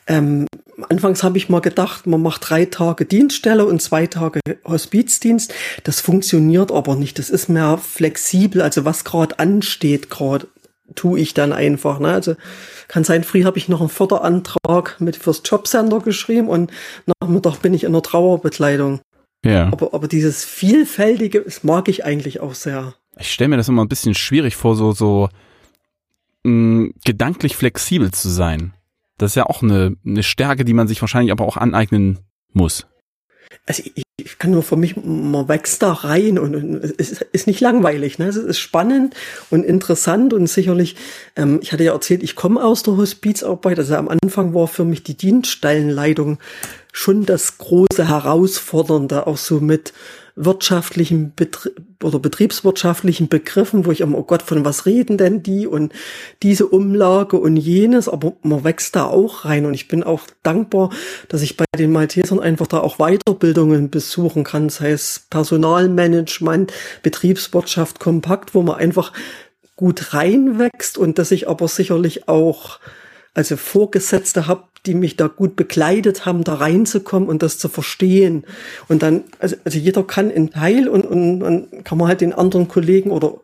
[0.06, 0.46] Ähm,
[0.90, 5.54] anfangs habe ich mal gedacht, man macht drei Tage Dienststelle und zwei Tage Hospizdienst.
[5.84, 7.18] Das funktioniert aber nicht.
[7.18, 8.60] Das ist mehr flexibel.
[8.60, 10.48] Also was gerade ansteht, gerade
[10.94, 11.98] tue ich dann einfach.
[11.98, 12.08] Ne?
[12.08, 12.34] Also
[12.88, 16.70] kann sein, früh habe ich noch einen Förderantrag mit fürs Jobcenter geschrieben und
[17.20, 19.00] nachmittag bin ich in der Trauerbekleidung.
[19.44, 19.68] Ja.
[19.72, 22.94] Aber, aber dieses Vielfältige, das mag ich eigentlich auch sehr.
[23.18, 25.28] Ich stelle mir das immer ein bisschen schwierig vor, so, so
[26.44, 28.72] mh, mm, gedanklich flexibel zu sein.
[29.18, 32.20] Das ist ja auch eine, eine Stärke, die man sich wahrscheinlich aber auch aneignen
[32.52, 32.86] muss.
[33.66, 37.46] Also ich, ich kann nur für mich, man wächst da rein und, und es ist
[37.46, 38.18] nicht langweilig.
[38.18, 38.26] Ne?
[38.26, 39.14] Es ist spannend
[39.50, 40.96] und interessant und sicherlich,
[41.36, 43.78] ähm, ich hatte ja erzählt, ich komme aus der Hospizarbeit.
[43.78, 46.38] Also am Anfang war für mich die Dienststellenleitung
[46.98, 49.92] schon das große Herausfordernde, auch so mit
[50.34, 51.70] wirtschaftlichen Betrie
[52.02, 55.68] oder betriebswirtschaftlichen Begriffen, wo ich immer, oh Gott, von was reden denn die?
[55.68, 55.92] Und
[56.42, 59.64] diese Umlage und jenes, aber man wächst da auch rein.
[59.64, 60.90] Und ich bin auch dankbar,
[61.28, 66.72] dass ich bei den Maltesern einfach da auch Weiterbildungen besuchen kann, das heißt Personalmanagement,
[67.04, 69.12] Betriebswirtschaft kompakt, wo man einfach
[69.76, 70.98] gut reinwächst.
[70.98, 72.80] Und dass ich aber sicherlich auch
[73.34, 78.44] also Vorgesetzte habe, die mich da gut begleitet haben, da reinzukommen und das zu verstehen.
[78.88, 82.32] Und dann, also, also jeder kann in Teil und, und dann kann man halt den
[82.32, 83.40] anderen Kollegen oder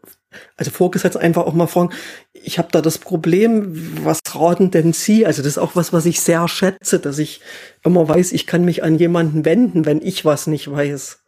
[0.57, 1.91] also Vorgesetzten einfach auch mal fragen,
[2.33, 5.25] ich habe da das Problem, was raten denn Sie?
[5.25, 7.41] Also das ist auch was, was ich sehr schätze, dass ich
[7.85, 11.24] immer weiß, ich kann mich an jemanden wenden, wenn ich was nicht weiß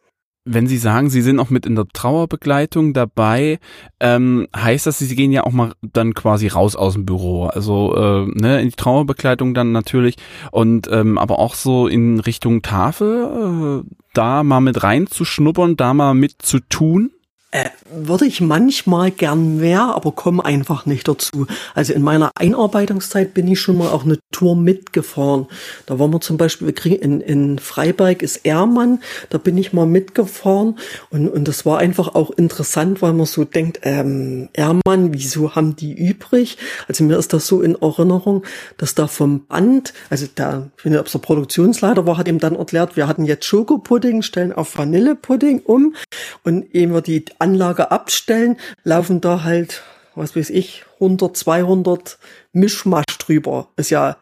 [0.47, 3.59] wenn Sie sagen, Sie sind auch mit in der Trauerbegleitung dabei,
[4.01, 7.94] ähm, heißt das, Sie gehen ja auch mal dann quasi raus aus dem Büro, also
[7.97, 10.16] äh, ne, in die Trauerbegleitung dann natürlich
[10.53, 16.14] und ähm, aber auch so in Richtung Tafel, äh, da mal mit reinzuschnuppern, da mal
[16.14, 17.11] mit zu tun?
[17.53, 21.47] Äh, würde ich manchmal gern mehr, aber komme einfach nicht dazu.
[21.76, 25.47] Also in meiner Einarbeitungszeit bin ich schon mal auch eine Tour mitgefahren.
[25.86, 29.72] Da waren wir zum Beispiel, wir kriegen in, in Freiberg ist Ermann, da bin ich
[29.72, 30.76] mal mitgefahren
[31.11, 35.76] und, und das war einfach auch interessant, weil man so denkt, ähm, Ermann, wieso haben
[35.76, 36.59] die übrig?
[36.88, 38.44] Also mir ist das so in Erinnerung,
[38.76, 42.26] dass da vom Band, also der, ich weiß nicht, ob es der Produktionsleiter war, hat
[42.26, 45.94] ihm dann erklärt, wir hatten jetzt Schokopudding, stellen auf Vanillepudding um
[46.42, 49.82] und eben wir die Anlage abstellen, laufen da halt,
[50.14, 52.18] was weiß ich, 100, 200
[52.53, 53.68] Mischmasch drüber.
[53.76, 54.16] Ist ja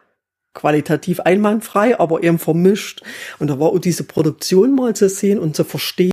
[0.53, 3.03] qualitativ einwandfrei, aber eben vermischt.
[3.39, 6.11] Und da war auch diese Produktion mal zu sehen und zu verstehen,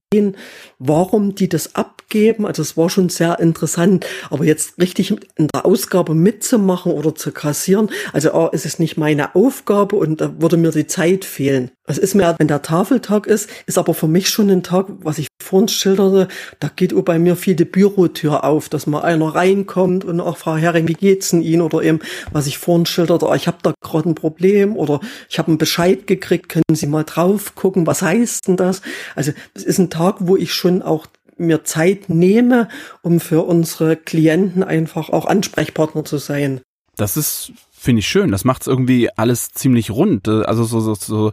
[0.78, 2.46] warum die das abgeben.
[2.46, 4.06] Also es war schon sehr interessant.
[4.30, 8.96] Aber jetzt richtig in der Ausgabe mitzumachen oder zu kassieren, also oh, es ist nicht
[8.96, 11.70] meine Aufgabe und da würde mir die Zeit fehlen.
[11.84, 15.18] Es ist mir, wenn der Tafeltag ist, ist aber für mich schon ein Tag, was
[15.18, 16.28] ich vorhin schilderte,
[16.60, 20.36] da geht auch bei mir viel die Bürotür auf, dass mal einer reinkommt und auch
[20.36, 21.60] Frau Herring, wie geht's Ihnen?
[21.60, 21.98] Oder eben,
[22.30, 25.58] was ich vorhin schilderte, oh, ich habe da gerade ein Problem oder ich habe einen
[25.58, 28.80] Bescheid gekriegt, können Sie mal drauf gucken, was heißt denn das?
[29.16, 32.68] Also es ist ein Tag, wo ich schon auch mir Zeit nehme,
[33.02, 36.60] um für unsere Klienten einfach auch Ansprechpartner zu sein.
[36.96, 38.30] Das ist, finde ich schön.
[38.30, 40.28] Das macht es irgendwie alles ziemlich rund.
[40.28, 41.32] Also so, so, so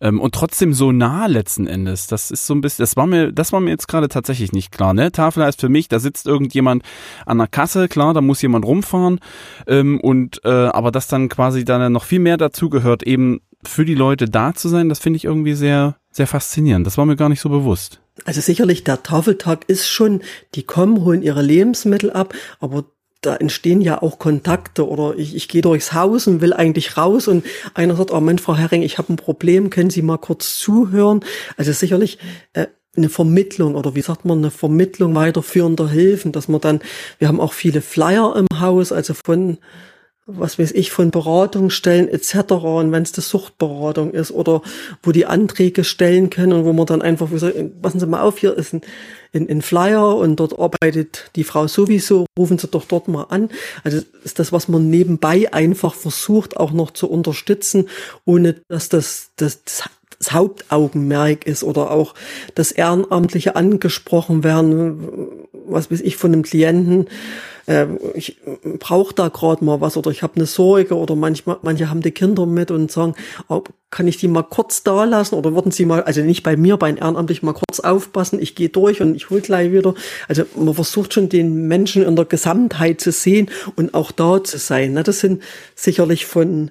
[0.00, 2.06] ähm, und trotzdem so nah letzten Endes.
[2.06, 4.72] Das ist so ein bisschen, das war mir, das war mir jetzt gerade tatsächlich nicht
[4.72, 4.94] klar.
[4.94, 5.12] Ne?
[5.12, 6.82] Tafel heißt für mich, da sitzt irgendjemand
[7.26, 9.20] an der Kasse, klar, da muss jemand rumfahren.
[9.66, 13.84] Ähm, und äh, aber dass dann quasi dann noch viel mehr dazu gehört, eben für
[13.84, 16.86] die Leute da zu sein, das finde ich irgendwie sehr, sehr faszinierend.
[16.86, 18.00] Das war mir gar nicht so bewusst.
[18.24, 20.22] Also sicherlich, der Tafeltag ist schon,
[20.54, 22.84] die kommen, holen ihre Lebensmittel ab, aber
[23.20, 27.26] da entstehen ja auch Kontakte oder ich, ich gehe durchs Haus und will eigentlich raus
[27.26, 30.58] und einer sagt, oh Mensch, Frau Herring, ich habe ein Problem, können Sie mal kurz
[30.58, 31.24] zuhören?
[31.56, 32.18] Also sicherlich
[32.52, 36.80] äh, eine Vermittlung oder wie sagt man, eine Vermittlung weiterführender Hilfen, dass man dann,
[37.18, 39.58] wir haben auch viele Flyer im Haus, also von
[40.26, 42.52] was weiß ich, von Beratungsstellen etc.
[42.52, 44.62] Und wenn es die Suchtberatung ist oder
[45.02, 48.22] wo die Anträge stellen können und wo man dann einfach, wie sagt, passen Sie mal
[48.22, 48.80] auf, hier ist ein,
[49.34, 53.50] ein, ein Flyer und dort arbeitet die Frau sowieso, rufen Sie doch dort mal an.
[53.82, 57.88] Also ist das, was man nebenbei einfach versucht, auch noch zu unterstützen,
[58.24, 59.84] ohne dass das, das, das
[60.30, 62.14] Hauptaugenmerk ist oder auch
[62.54, 65.28] das Ehrenamtliche angesprochen werden,
[65.66, 67.08] was weiß ich, von einem Klienten,
[67.66, 68.38] äh, ich
[68.78, 72.10] brauche da gerade mal was oder ich habe eine Sorge oder manchmal, manche haben die
[72.10, 73.14] Kinder mit und sagen,
[73.48, 76.56] oh, kann ich die mal kurz da lassen oder würden sie mal, also nicht bei
[76.56, 79.94] mir, bei Ehrenamtlich mal kurz aufpassen, ich gehe durch und ich hol gleich wieder.
[80.28, 84.58] Also man versucht schon den Menschen in der Gesamtheit zu sehen und auch da zu
[84.58, 84.92] sein.
[84.92, 85.02] Ne?
[85.02, 85.42] Das sind
[85.74, 86.70] sicherlich von,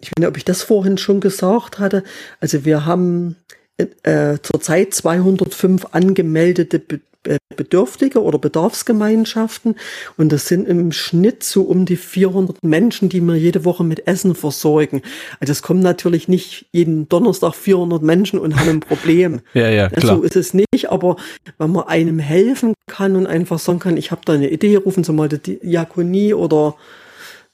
[0.00, 2.04] ich weiß nicht, ob ich das vorhin schon gesagt hatte,
[2.40, 3.36] also wir haben
[3.76, 9.76] äh, zurzeit 205 angemeldete Be äh, Bedürftige oder Bedarfsgemeinschaften.
[10.16, 14.06] Und das sind im Schnitt so um die 400 Menschen, die wir jede Woche mit
[14.06, 15.02] Essen versorgen.
[15.40, 19.40] Also es kommen natürlich nicht jeden Donnerstag 400 Menschen und haben ein Problem.
[19.54, 20.16] ja, ja, klar.
[20.16, 21.16] So ist es nicht, aber
[21.58, 25.02] wenn man einem helfen kann und einfach sagen kann, ich habe da eine Idee, rufen
[25.02, 26.76] Sie mal die Diakonie oder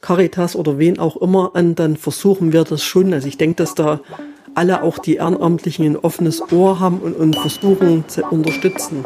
[0.02, 3.14] Caritas oder wen auch immer an, dann versuchen wir das schon.
[3.14, 4.00] Also ich denke, dass da
[4.54, 9.04] alle auch die Ehrenamtlichen ein offenes Ohr haben und, und versuchen zu unterstützen.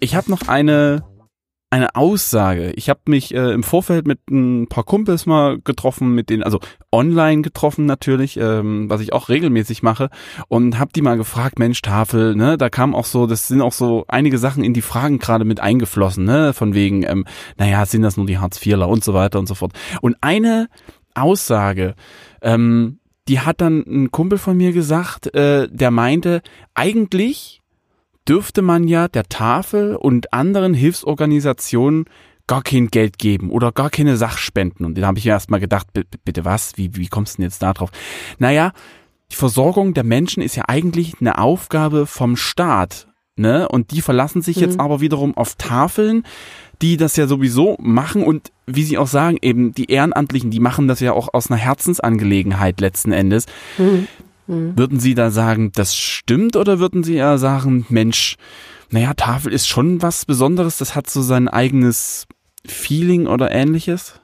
[0.00, 1.04] Ich habe noch eine
[1.70, 2.72] eine Aussage.
[2.76, 6.60] Ich habe mich äh, im Vorfeld mit ein paar Kumpels mal getroffen, mit denen, also
[6.90, 10.08] online getroffen natürlich, ähm, was ich auch regelmäßig mache,
[10.48, 13.72] und habe die mal gefragt, Mensch, Tafel, ne, da kam auch so, das sind auch
[13.72, 17.26] so einige Sachen in die Fragen gerade mit eingeflossen, ne, von wegen, ähm,
[17.58, 19.72] naja, sind das nur die Hartz-IVler und so weiter und so fort.
[20.00, 20.68] Und eine
[21.14, 21.94] Aussage,
[22.40, 22.98] ähm,
[23.28, 26.40] die hat dann ein Kumpel von mir gesagt, äh, der meinte,
[26.72, 27.57] eigentlich
[28.28, 32.04] dürfte man ja der Tafel und anderen Hilfsorganisationen
[32.46, 34.86] gar kein Geld geben oder gar keine Sachspenden.
[34.86, 35.86] Und da habe ich mir erstmal gedacht,
[36.24, 37.90] bitte was, wie, wie kommst du denn jetzt da drauf?
[38.38, 38.72] Naja,
[39.30, 43.08] die Versorgung der Menschen ist ja eigentlich eine Aufgabe vom Staat.
[43.36, 43.68] Ne?
[43.68, 44.62] Und die verlassen sich mhm.
[44.62, 46.24] jetzt aber wiederum auf Tafeln,
[46.80, 50.88] die das ja sowieso machen und wie Sie auch sagen, eben die Ehrenamtlichen, die machen
[50.88, 53.46] das ja auch aus einer Herzensangelegenheit letzten Endes.
[53.78, 54.08] Mhm.
[54.76, 58.36] Würden Sie da sagen, das stimmt oder würden Sie eher sagen, Mensch,
[58.90, 62.26] naja, Tafel ist schon was Besonderes, das hat so sein eigenes
[62.66, 64.20] Feeling oder ähnliches?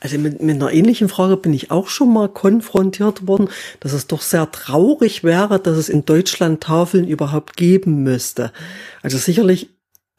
[0.00, 3.48] Also mit, mit einer ähnlichen Frage bin ich auch schon mal konfrontiert worden,
[3.78, 8.52] dass es doch sehr traurig wäre, dass es in Deutschland Tafeln überhaupt geben müsste.
[9.02, 9.70] Also sicherlich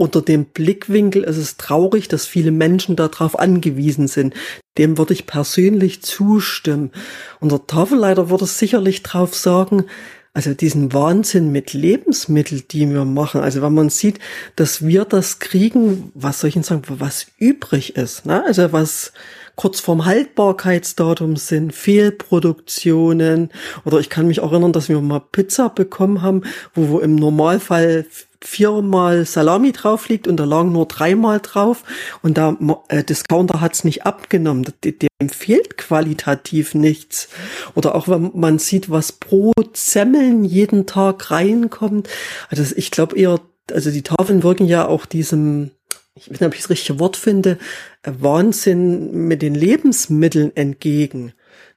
[0.04, 4.34] unter dem Blickwinkel ist es traurig, dass viele Menschen darauf angewiesen sind.
[4.78, 6.92] Dem würde ich persönlich zustimmen.
[7.40, 9.86] Unser Tafelleiter würde sicherlich drauf sagen,
[10.34, 13.40] also diesen Wahnsinn mit Lebensmitteln, die wir machen.
[13.40, 14.20] Also wenn man sieht,
[14.58, 18.26] dass wir das kriegen, was soll ich denn sagen, was übrig ist.
[18.26, 18.44] Ne?
[18.44, 19.14] Also was
[19.56, 23.52] kurz vorm Haltbarkeitsdatum sind, Fehlproduktionen.
[23.86, 26.42] Oder ich kann mich erinnern, dass wir mal Pizza bekommen haben,
[26.74, 28.06] wo wir im Normalfall
[28.46, 31.84] viermal Salami drauf liegt und da lagen nur dreimal drauf
[32.22, 32.58] und der
[32.90, 34.66] äh, Discounter hat's nicht abgenommen.
[34.84, 37.30] Dem fehlt qualitativ nichts.
[37.76, 42.10] Oder auch wenn man sieht, was pro Semmeln jeden Tag reinkommt.
[42.50, 43.40] Also ich glaube eher,
[43.72, 45.72] also die Tafeln wirken ja auch diesem
[46.16, 47.58] ich weiß nicht, ob ich das richtige Wort finde,
[48.04, 51.34] äh, Wahnsinn mit den Lebensmitteln entgegen.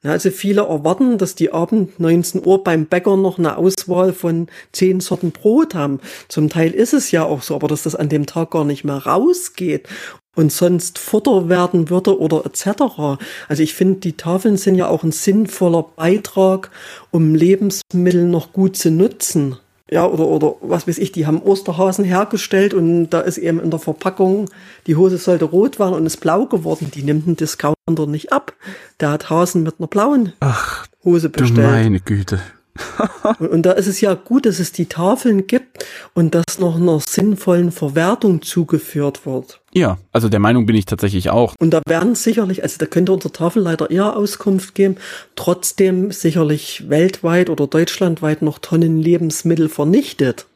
[0.06, 5.00] Also viele erwarten, dass die Abend 19 Uhr beim Bäcker noch eine Auswahl von zehn
[5.00, 6.00] Sorten Brot haben.
[6.28, 8.84] Zum Teil ist es ja auch so, aber dass das an dem Tag gar nicht
[8.84, 9.88] mehr rausgeht
[10.36, 13.18] und sonst Futter werden würde oder etc.
[13.48, 16.70] Also ich finde, die Tafeln sind ja auch ein sinnvoller Beitrag,
[17.10, 19.56] um Lebensmittel noch gut zu nutzen
[19.90, 23.70] ja, oder, oder was weiß ich, die haben Osterhasen hergestellt und da ist eben in
[23.70, 24.50] der Verpackung,
[24.86, 26.90] die Hose sollte rot werden und ist blau geworden.
[26.92, 28.52] Die nimmt ein Discounter nicht ab.
[28.98, 31.58] Der hat Hasen mit einer blauen Ach, Hose bestellt.
[31.58, 32.40] Du meine Güte.
[33.38, 36.76] und, und, da ist es ja gut, dass es die Tafeln gibt und dass noch
[36.76, 39.60] einer sinnvollen Verwertung zugeführt wird.
[39.76, 41.54] Ja, also der Meinung bin ich tatsächlich auch.
[41.58, 44.96] Und da werden sicherlich, also da könnte unser Tafelleiter eher Auskunft geben,
[45.34, 50.46] trotzdem sicherlich weltweit oder deutschlandweit noch Tonnen Lebensmittel vernichtet.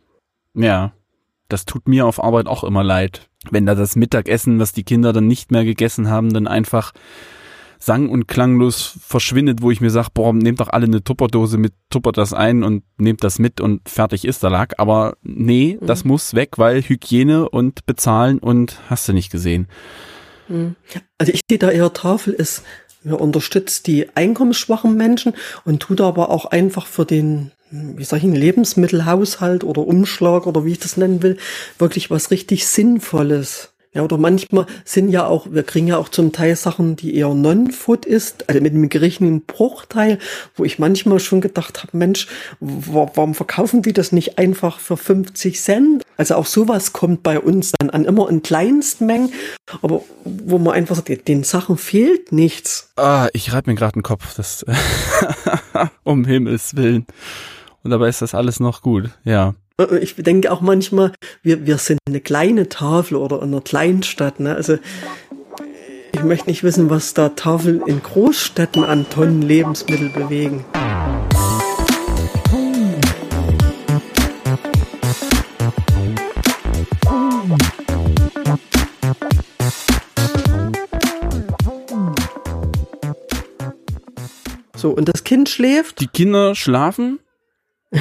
[0.54, 0.92] Ja,
[1.50, 5.12] das tut mir auf Arbeit auch immer leid, wenn da das Mittagessen, was die Kinder
[5.12, 6.94] dann nicht mehr gegessen haben, dann einfach
[7.82, 11.72] sang- und klanglos verschwindet, wo ich mir sage, boah, nehmt doch alle eine Tupperdose mit,
[11.88, 14.74] tuppert das ein und nehmt das mit und fertig ist der Lack.
[14.78, 15.86] Aber nee, Mhm.
[15.86, 19.66] das muss weg, weil Hygiene und bezahlen und hast du nicht gesehen.
[21.18, 22.64] Also ich sehe da eher Tafel ist,
[23.04, 25.32] ja, unterstützt die einkommensschwachen Menschen
[25.64, 30.64] und tut aber auch einfach für den, wie sag ich, einen Lebensmittelhaushalt oder Umschlag oder
[30.64, 31.38] wie ich das nennen will,
[31.78, 33.72] wirklich was richtig Sinnvolles.
[33.92, 37.34] Ja, oder manchmal sind ja auch, wir kriegen ja auch zum Teil Sachen, die eher
[37.34, 40.20] Non-Food ist, also mit einem geringen Bruchteil,
[40.54, 42.28] wo ich manchmal schon gedacht habe, Mensch,
[42.60, 46.02] wa- warum verkaufen die das nicht einfach für 50 Cent?
[46.16, 49.32] Also auch sowas kommt bei uns dann an, immer in Kleinstmengen,
[49.82, 52.92] aber wo man einfach sagt, den Sachen fehlt nichts.
[52.94, 54.64] Ah, ich reibe mir gerade den Kopf, das
[56.04, 57.06] um Himmels Willen.
[57.82, 59.54] Und dabei ist das alles noch gut, ja.
[59.80, 61.12] Äh, Ich denke auch manchmal,
[61.42, 64.40] wir, wir sind eine kleine Tafel oder in einer Kleinstadt.
[64.40, 64.54] Ne?
[64.54, 64.78] Also
[66.12, 70.64] ich möchte nicht wissen, was da Tafeln in Großstädten an Tonnen Lebensmittel bewegen.
[84.76, 86.00] So, und das Kind schläft.
[86.00, 87.20] Die Kinder schlafen?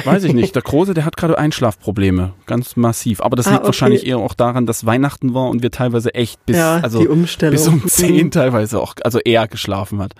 [0.04, 0.54] Weiß ich nicht.
[0.54, 2.32] Der Große, der hat gerade Einschlafprobleme.
[2.46, 3.20] Ganz massiv.
[3.20, 3.66] Aber das Ah, liegt okay.
[3.68, 7.66] wahrscheinlich eher auch daran, dass Weihnachten war und wir teilweise echt bis, Ja, also bis
[7.68, 8.30] um zehn Mhm.
[8.30, 10.12] teilweise auch, also er geschlafen hat.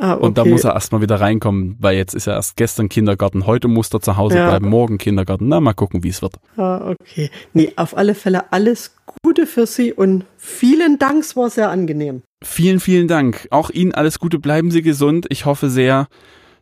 [0.00, 0.24] Ah, okay.
[0.24, 3.66] Und da muss er erstmal wieder reinkommen, weil jetzt ist er erst gestern Kindergarten, heute
[3.66, 4.48] muss er zu Hause Ja.
[4.48, 5.48] bleiben, morgen Kindergarten.
[5.48, 6.34] Na, mal gucken, wie es wird.
[6.56, 7.30] Ah, okay.
[7.52, 12.22] Nee, auf alle Fälle alles Gute für Sie und vielen Dank, es war sehr angenehm.
[12.44, 13.48] Vielen, vielen Dank.
[13.50, 15.26] Auch Ihnen alles Gute, bleiben Sie gesund.
[15.30, 16.06] Ich hoffe sehr,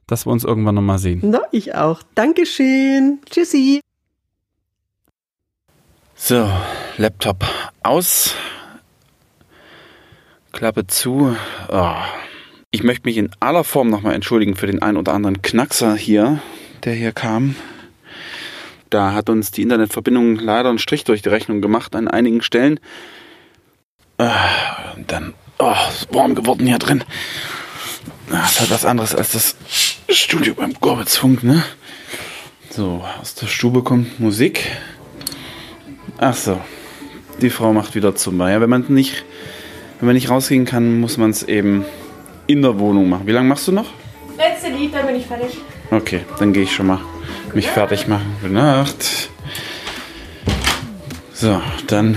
[0.06, 1.20] dass wir uns irgendwann nochmal sehen.
[1.24, 2.02] Na, ich auch.
[2.14, 3.18] Dankeschön.
[3.28, 3.80] Tschüssi.
[6.14, 6.50] So,
[6.96, 7.44] Laptop
[7.82, 8.34] aus.
[10.52, 11.36] Klappe zu.
[11.68, 11.94] Oh.
[12.70, 16.40] Ich möchte mich in aller Form nochmal entschuldigen für den ein oder anderen Knackser hier,
[16.84, 17.56] der hier kam.
[18.90, 22.78] Da hat uns die Internetverbindung leider einen Strich durch die Rechnung gemacht an einigen Stellen.
[24.18, 27.04] Ah, Und dann, oh, ist warm geworden hier drin.
[28.30, 29.56] Das ist halt was anderes als das
[30.08, 31.64] Studio beim Gorbitzfunk, ne?
[32.70, 34.64] So, aus der Stube kommt Musik.
[36.18, 36.60] Ach so,
[37.40, 38.32] die Frau macht wieder zu.
[38.32, 39.24] Ja, wenn man nicht,
[39.98, 41.84] wenn man nicht rausgehen kann, muss man es eben
[42.46, 43.26] in der Wohnung machen.
[43.26, 43.86] Wie lange machst du noch?
[44.36, 45.58] Letzte Lied, dann bin ich fertig.
[45.90, 47.00] Okay, dann gehe ich schon mal
[47.54, 48.36] mich fertig machen.
[48.40, 49.30] Gute Nacht.
[51.32, 52.16] So, dann,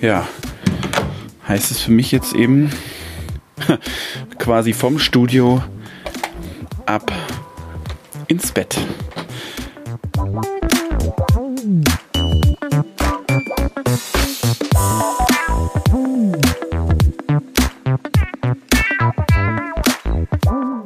[0.00, 0.28] ja,
[1.48, 2.70] heißt es für mich jetzt eben
[4.38, 5.62] quasi vom Studio
[6.86, 7.10] ab
[8.28, 8.78] ins Bett.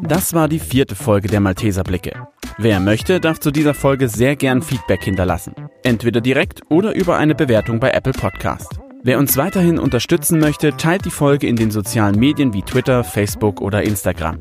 [0.03, 2.13] Das war die vierte Folge der Malteser Blicke.
[2.59, 5.55] Wer möchte, darf zu dieser Folge sehr gern Feedback hinterlassen.
[5.83, 8.79] Entweder direkt oder über eine Bewertung bei Apple Podcast.
[9.07, 13.61] Wer uns weiterhin unterstützen möchte, teilt die Folge in den sozialen Medien wie Twitter, Facebook
[13.61, 14.39] oder Instagram.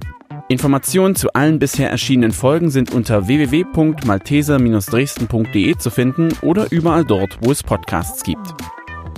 [0.47, 7.51] Informationen zu allen bisher erschienenen Folgen sind unter www.malteser-dresden.de zu finden oder überall dort, wo
[7.51, 8.55] es Podcasts gibt.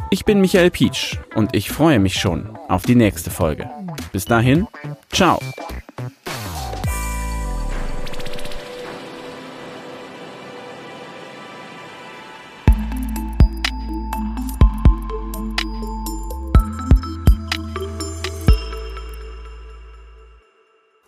[0.10, 3.70] Ich bin Michael Pietsch und ich freue mich schon auf die nächste Folge.
[4.12, 4.66] Bis dahin,
[5.12, 5.40] ciao.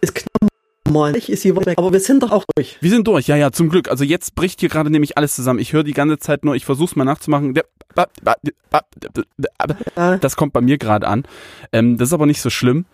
[0.08, 1.16] Ist knapp.
[1.16, 1.78] Ich ist sie weg.
[1.78, 2.78] Aber wir sind doch auch durch.
[2.80, 3.89] Wir sind durch, ja, ja, zum Glück.
[3.89, 5.60] Also jetzt bricht hier gerade nämlich alles zusammen.
[5.60, 7.60] Ich höre die ganze Zeit nur, ich versuch's mal nachzumachen.
[10.22, 11.26] Das kommt bei mir gerade an.
[11.74, 12.86] Ähm, das ist aber nicht so schlimm.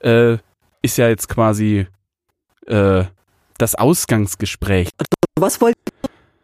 [0.00, 0.38] Äh,
[0.82, 1.86] ist ja jetzt quasi
[2.66, 3.04] äh,
[3.58, 4.88] das Ausgangsgespräch.
[5.38, 5.76] Was wollt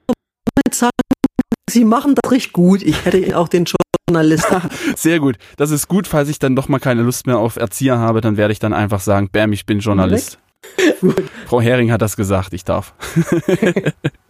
[0.09, 0.93] ihr sagen?
[1.68, 2.83] Sie machen das richtig gut.
[2.83, 3.66] Ich hätte Ihnen auch den
[4.13, 4.61] Journalisten.
[4.97, 5.37] Sehr gut.
[5.57, 8.37] Das ist gut, falls ich dann doch mal keine Lust mehr auf Erzieher habe, dann
[8.37, 10.39] werde ich dann einfach sagen, Bam, ich bin Journalist.
[11.47, 12.95] Frau Hering hat das gesagt, ich darf.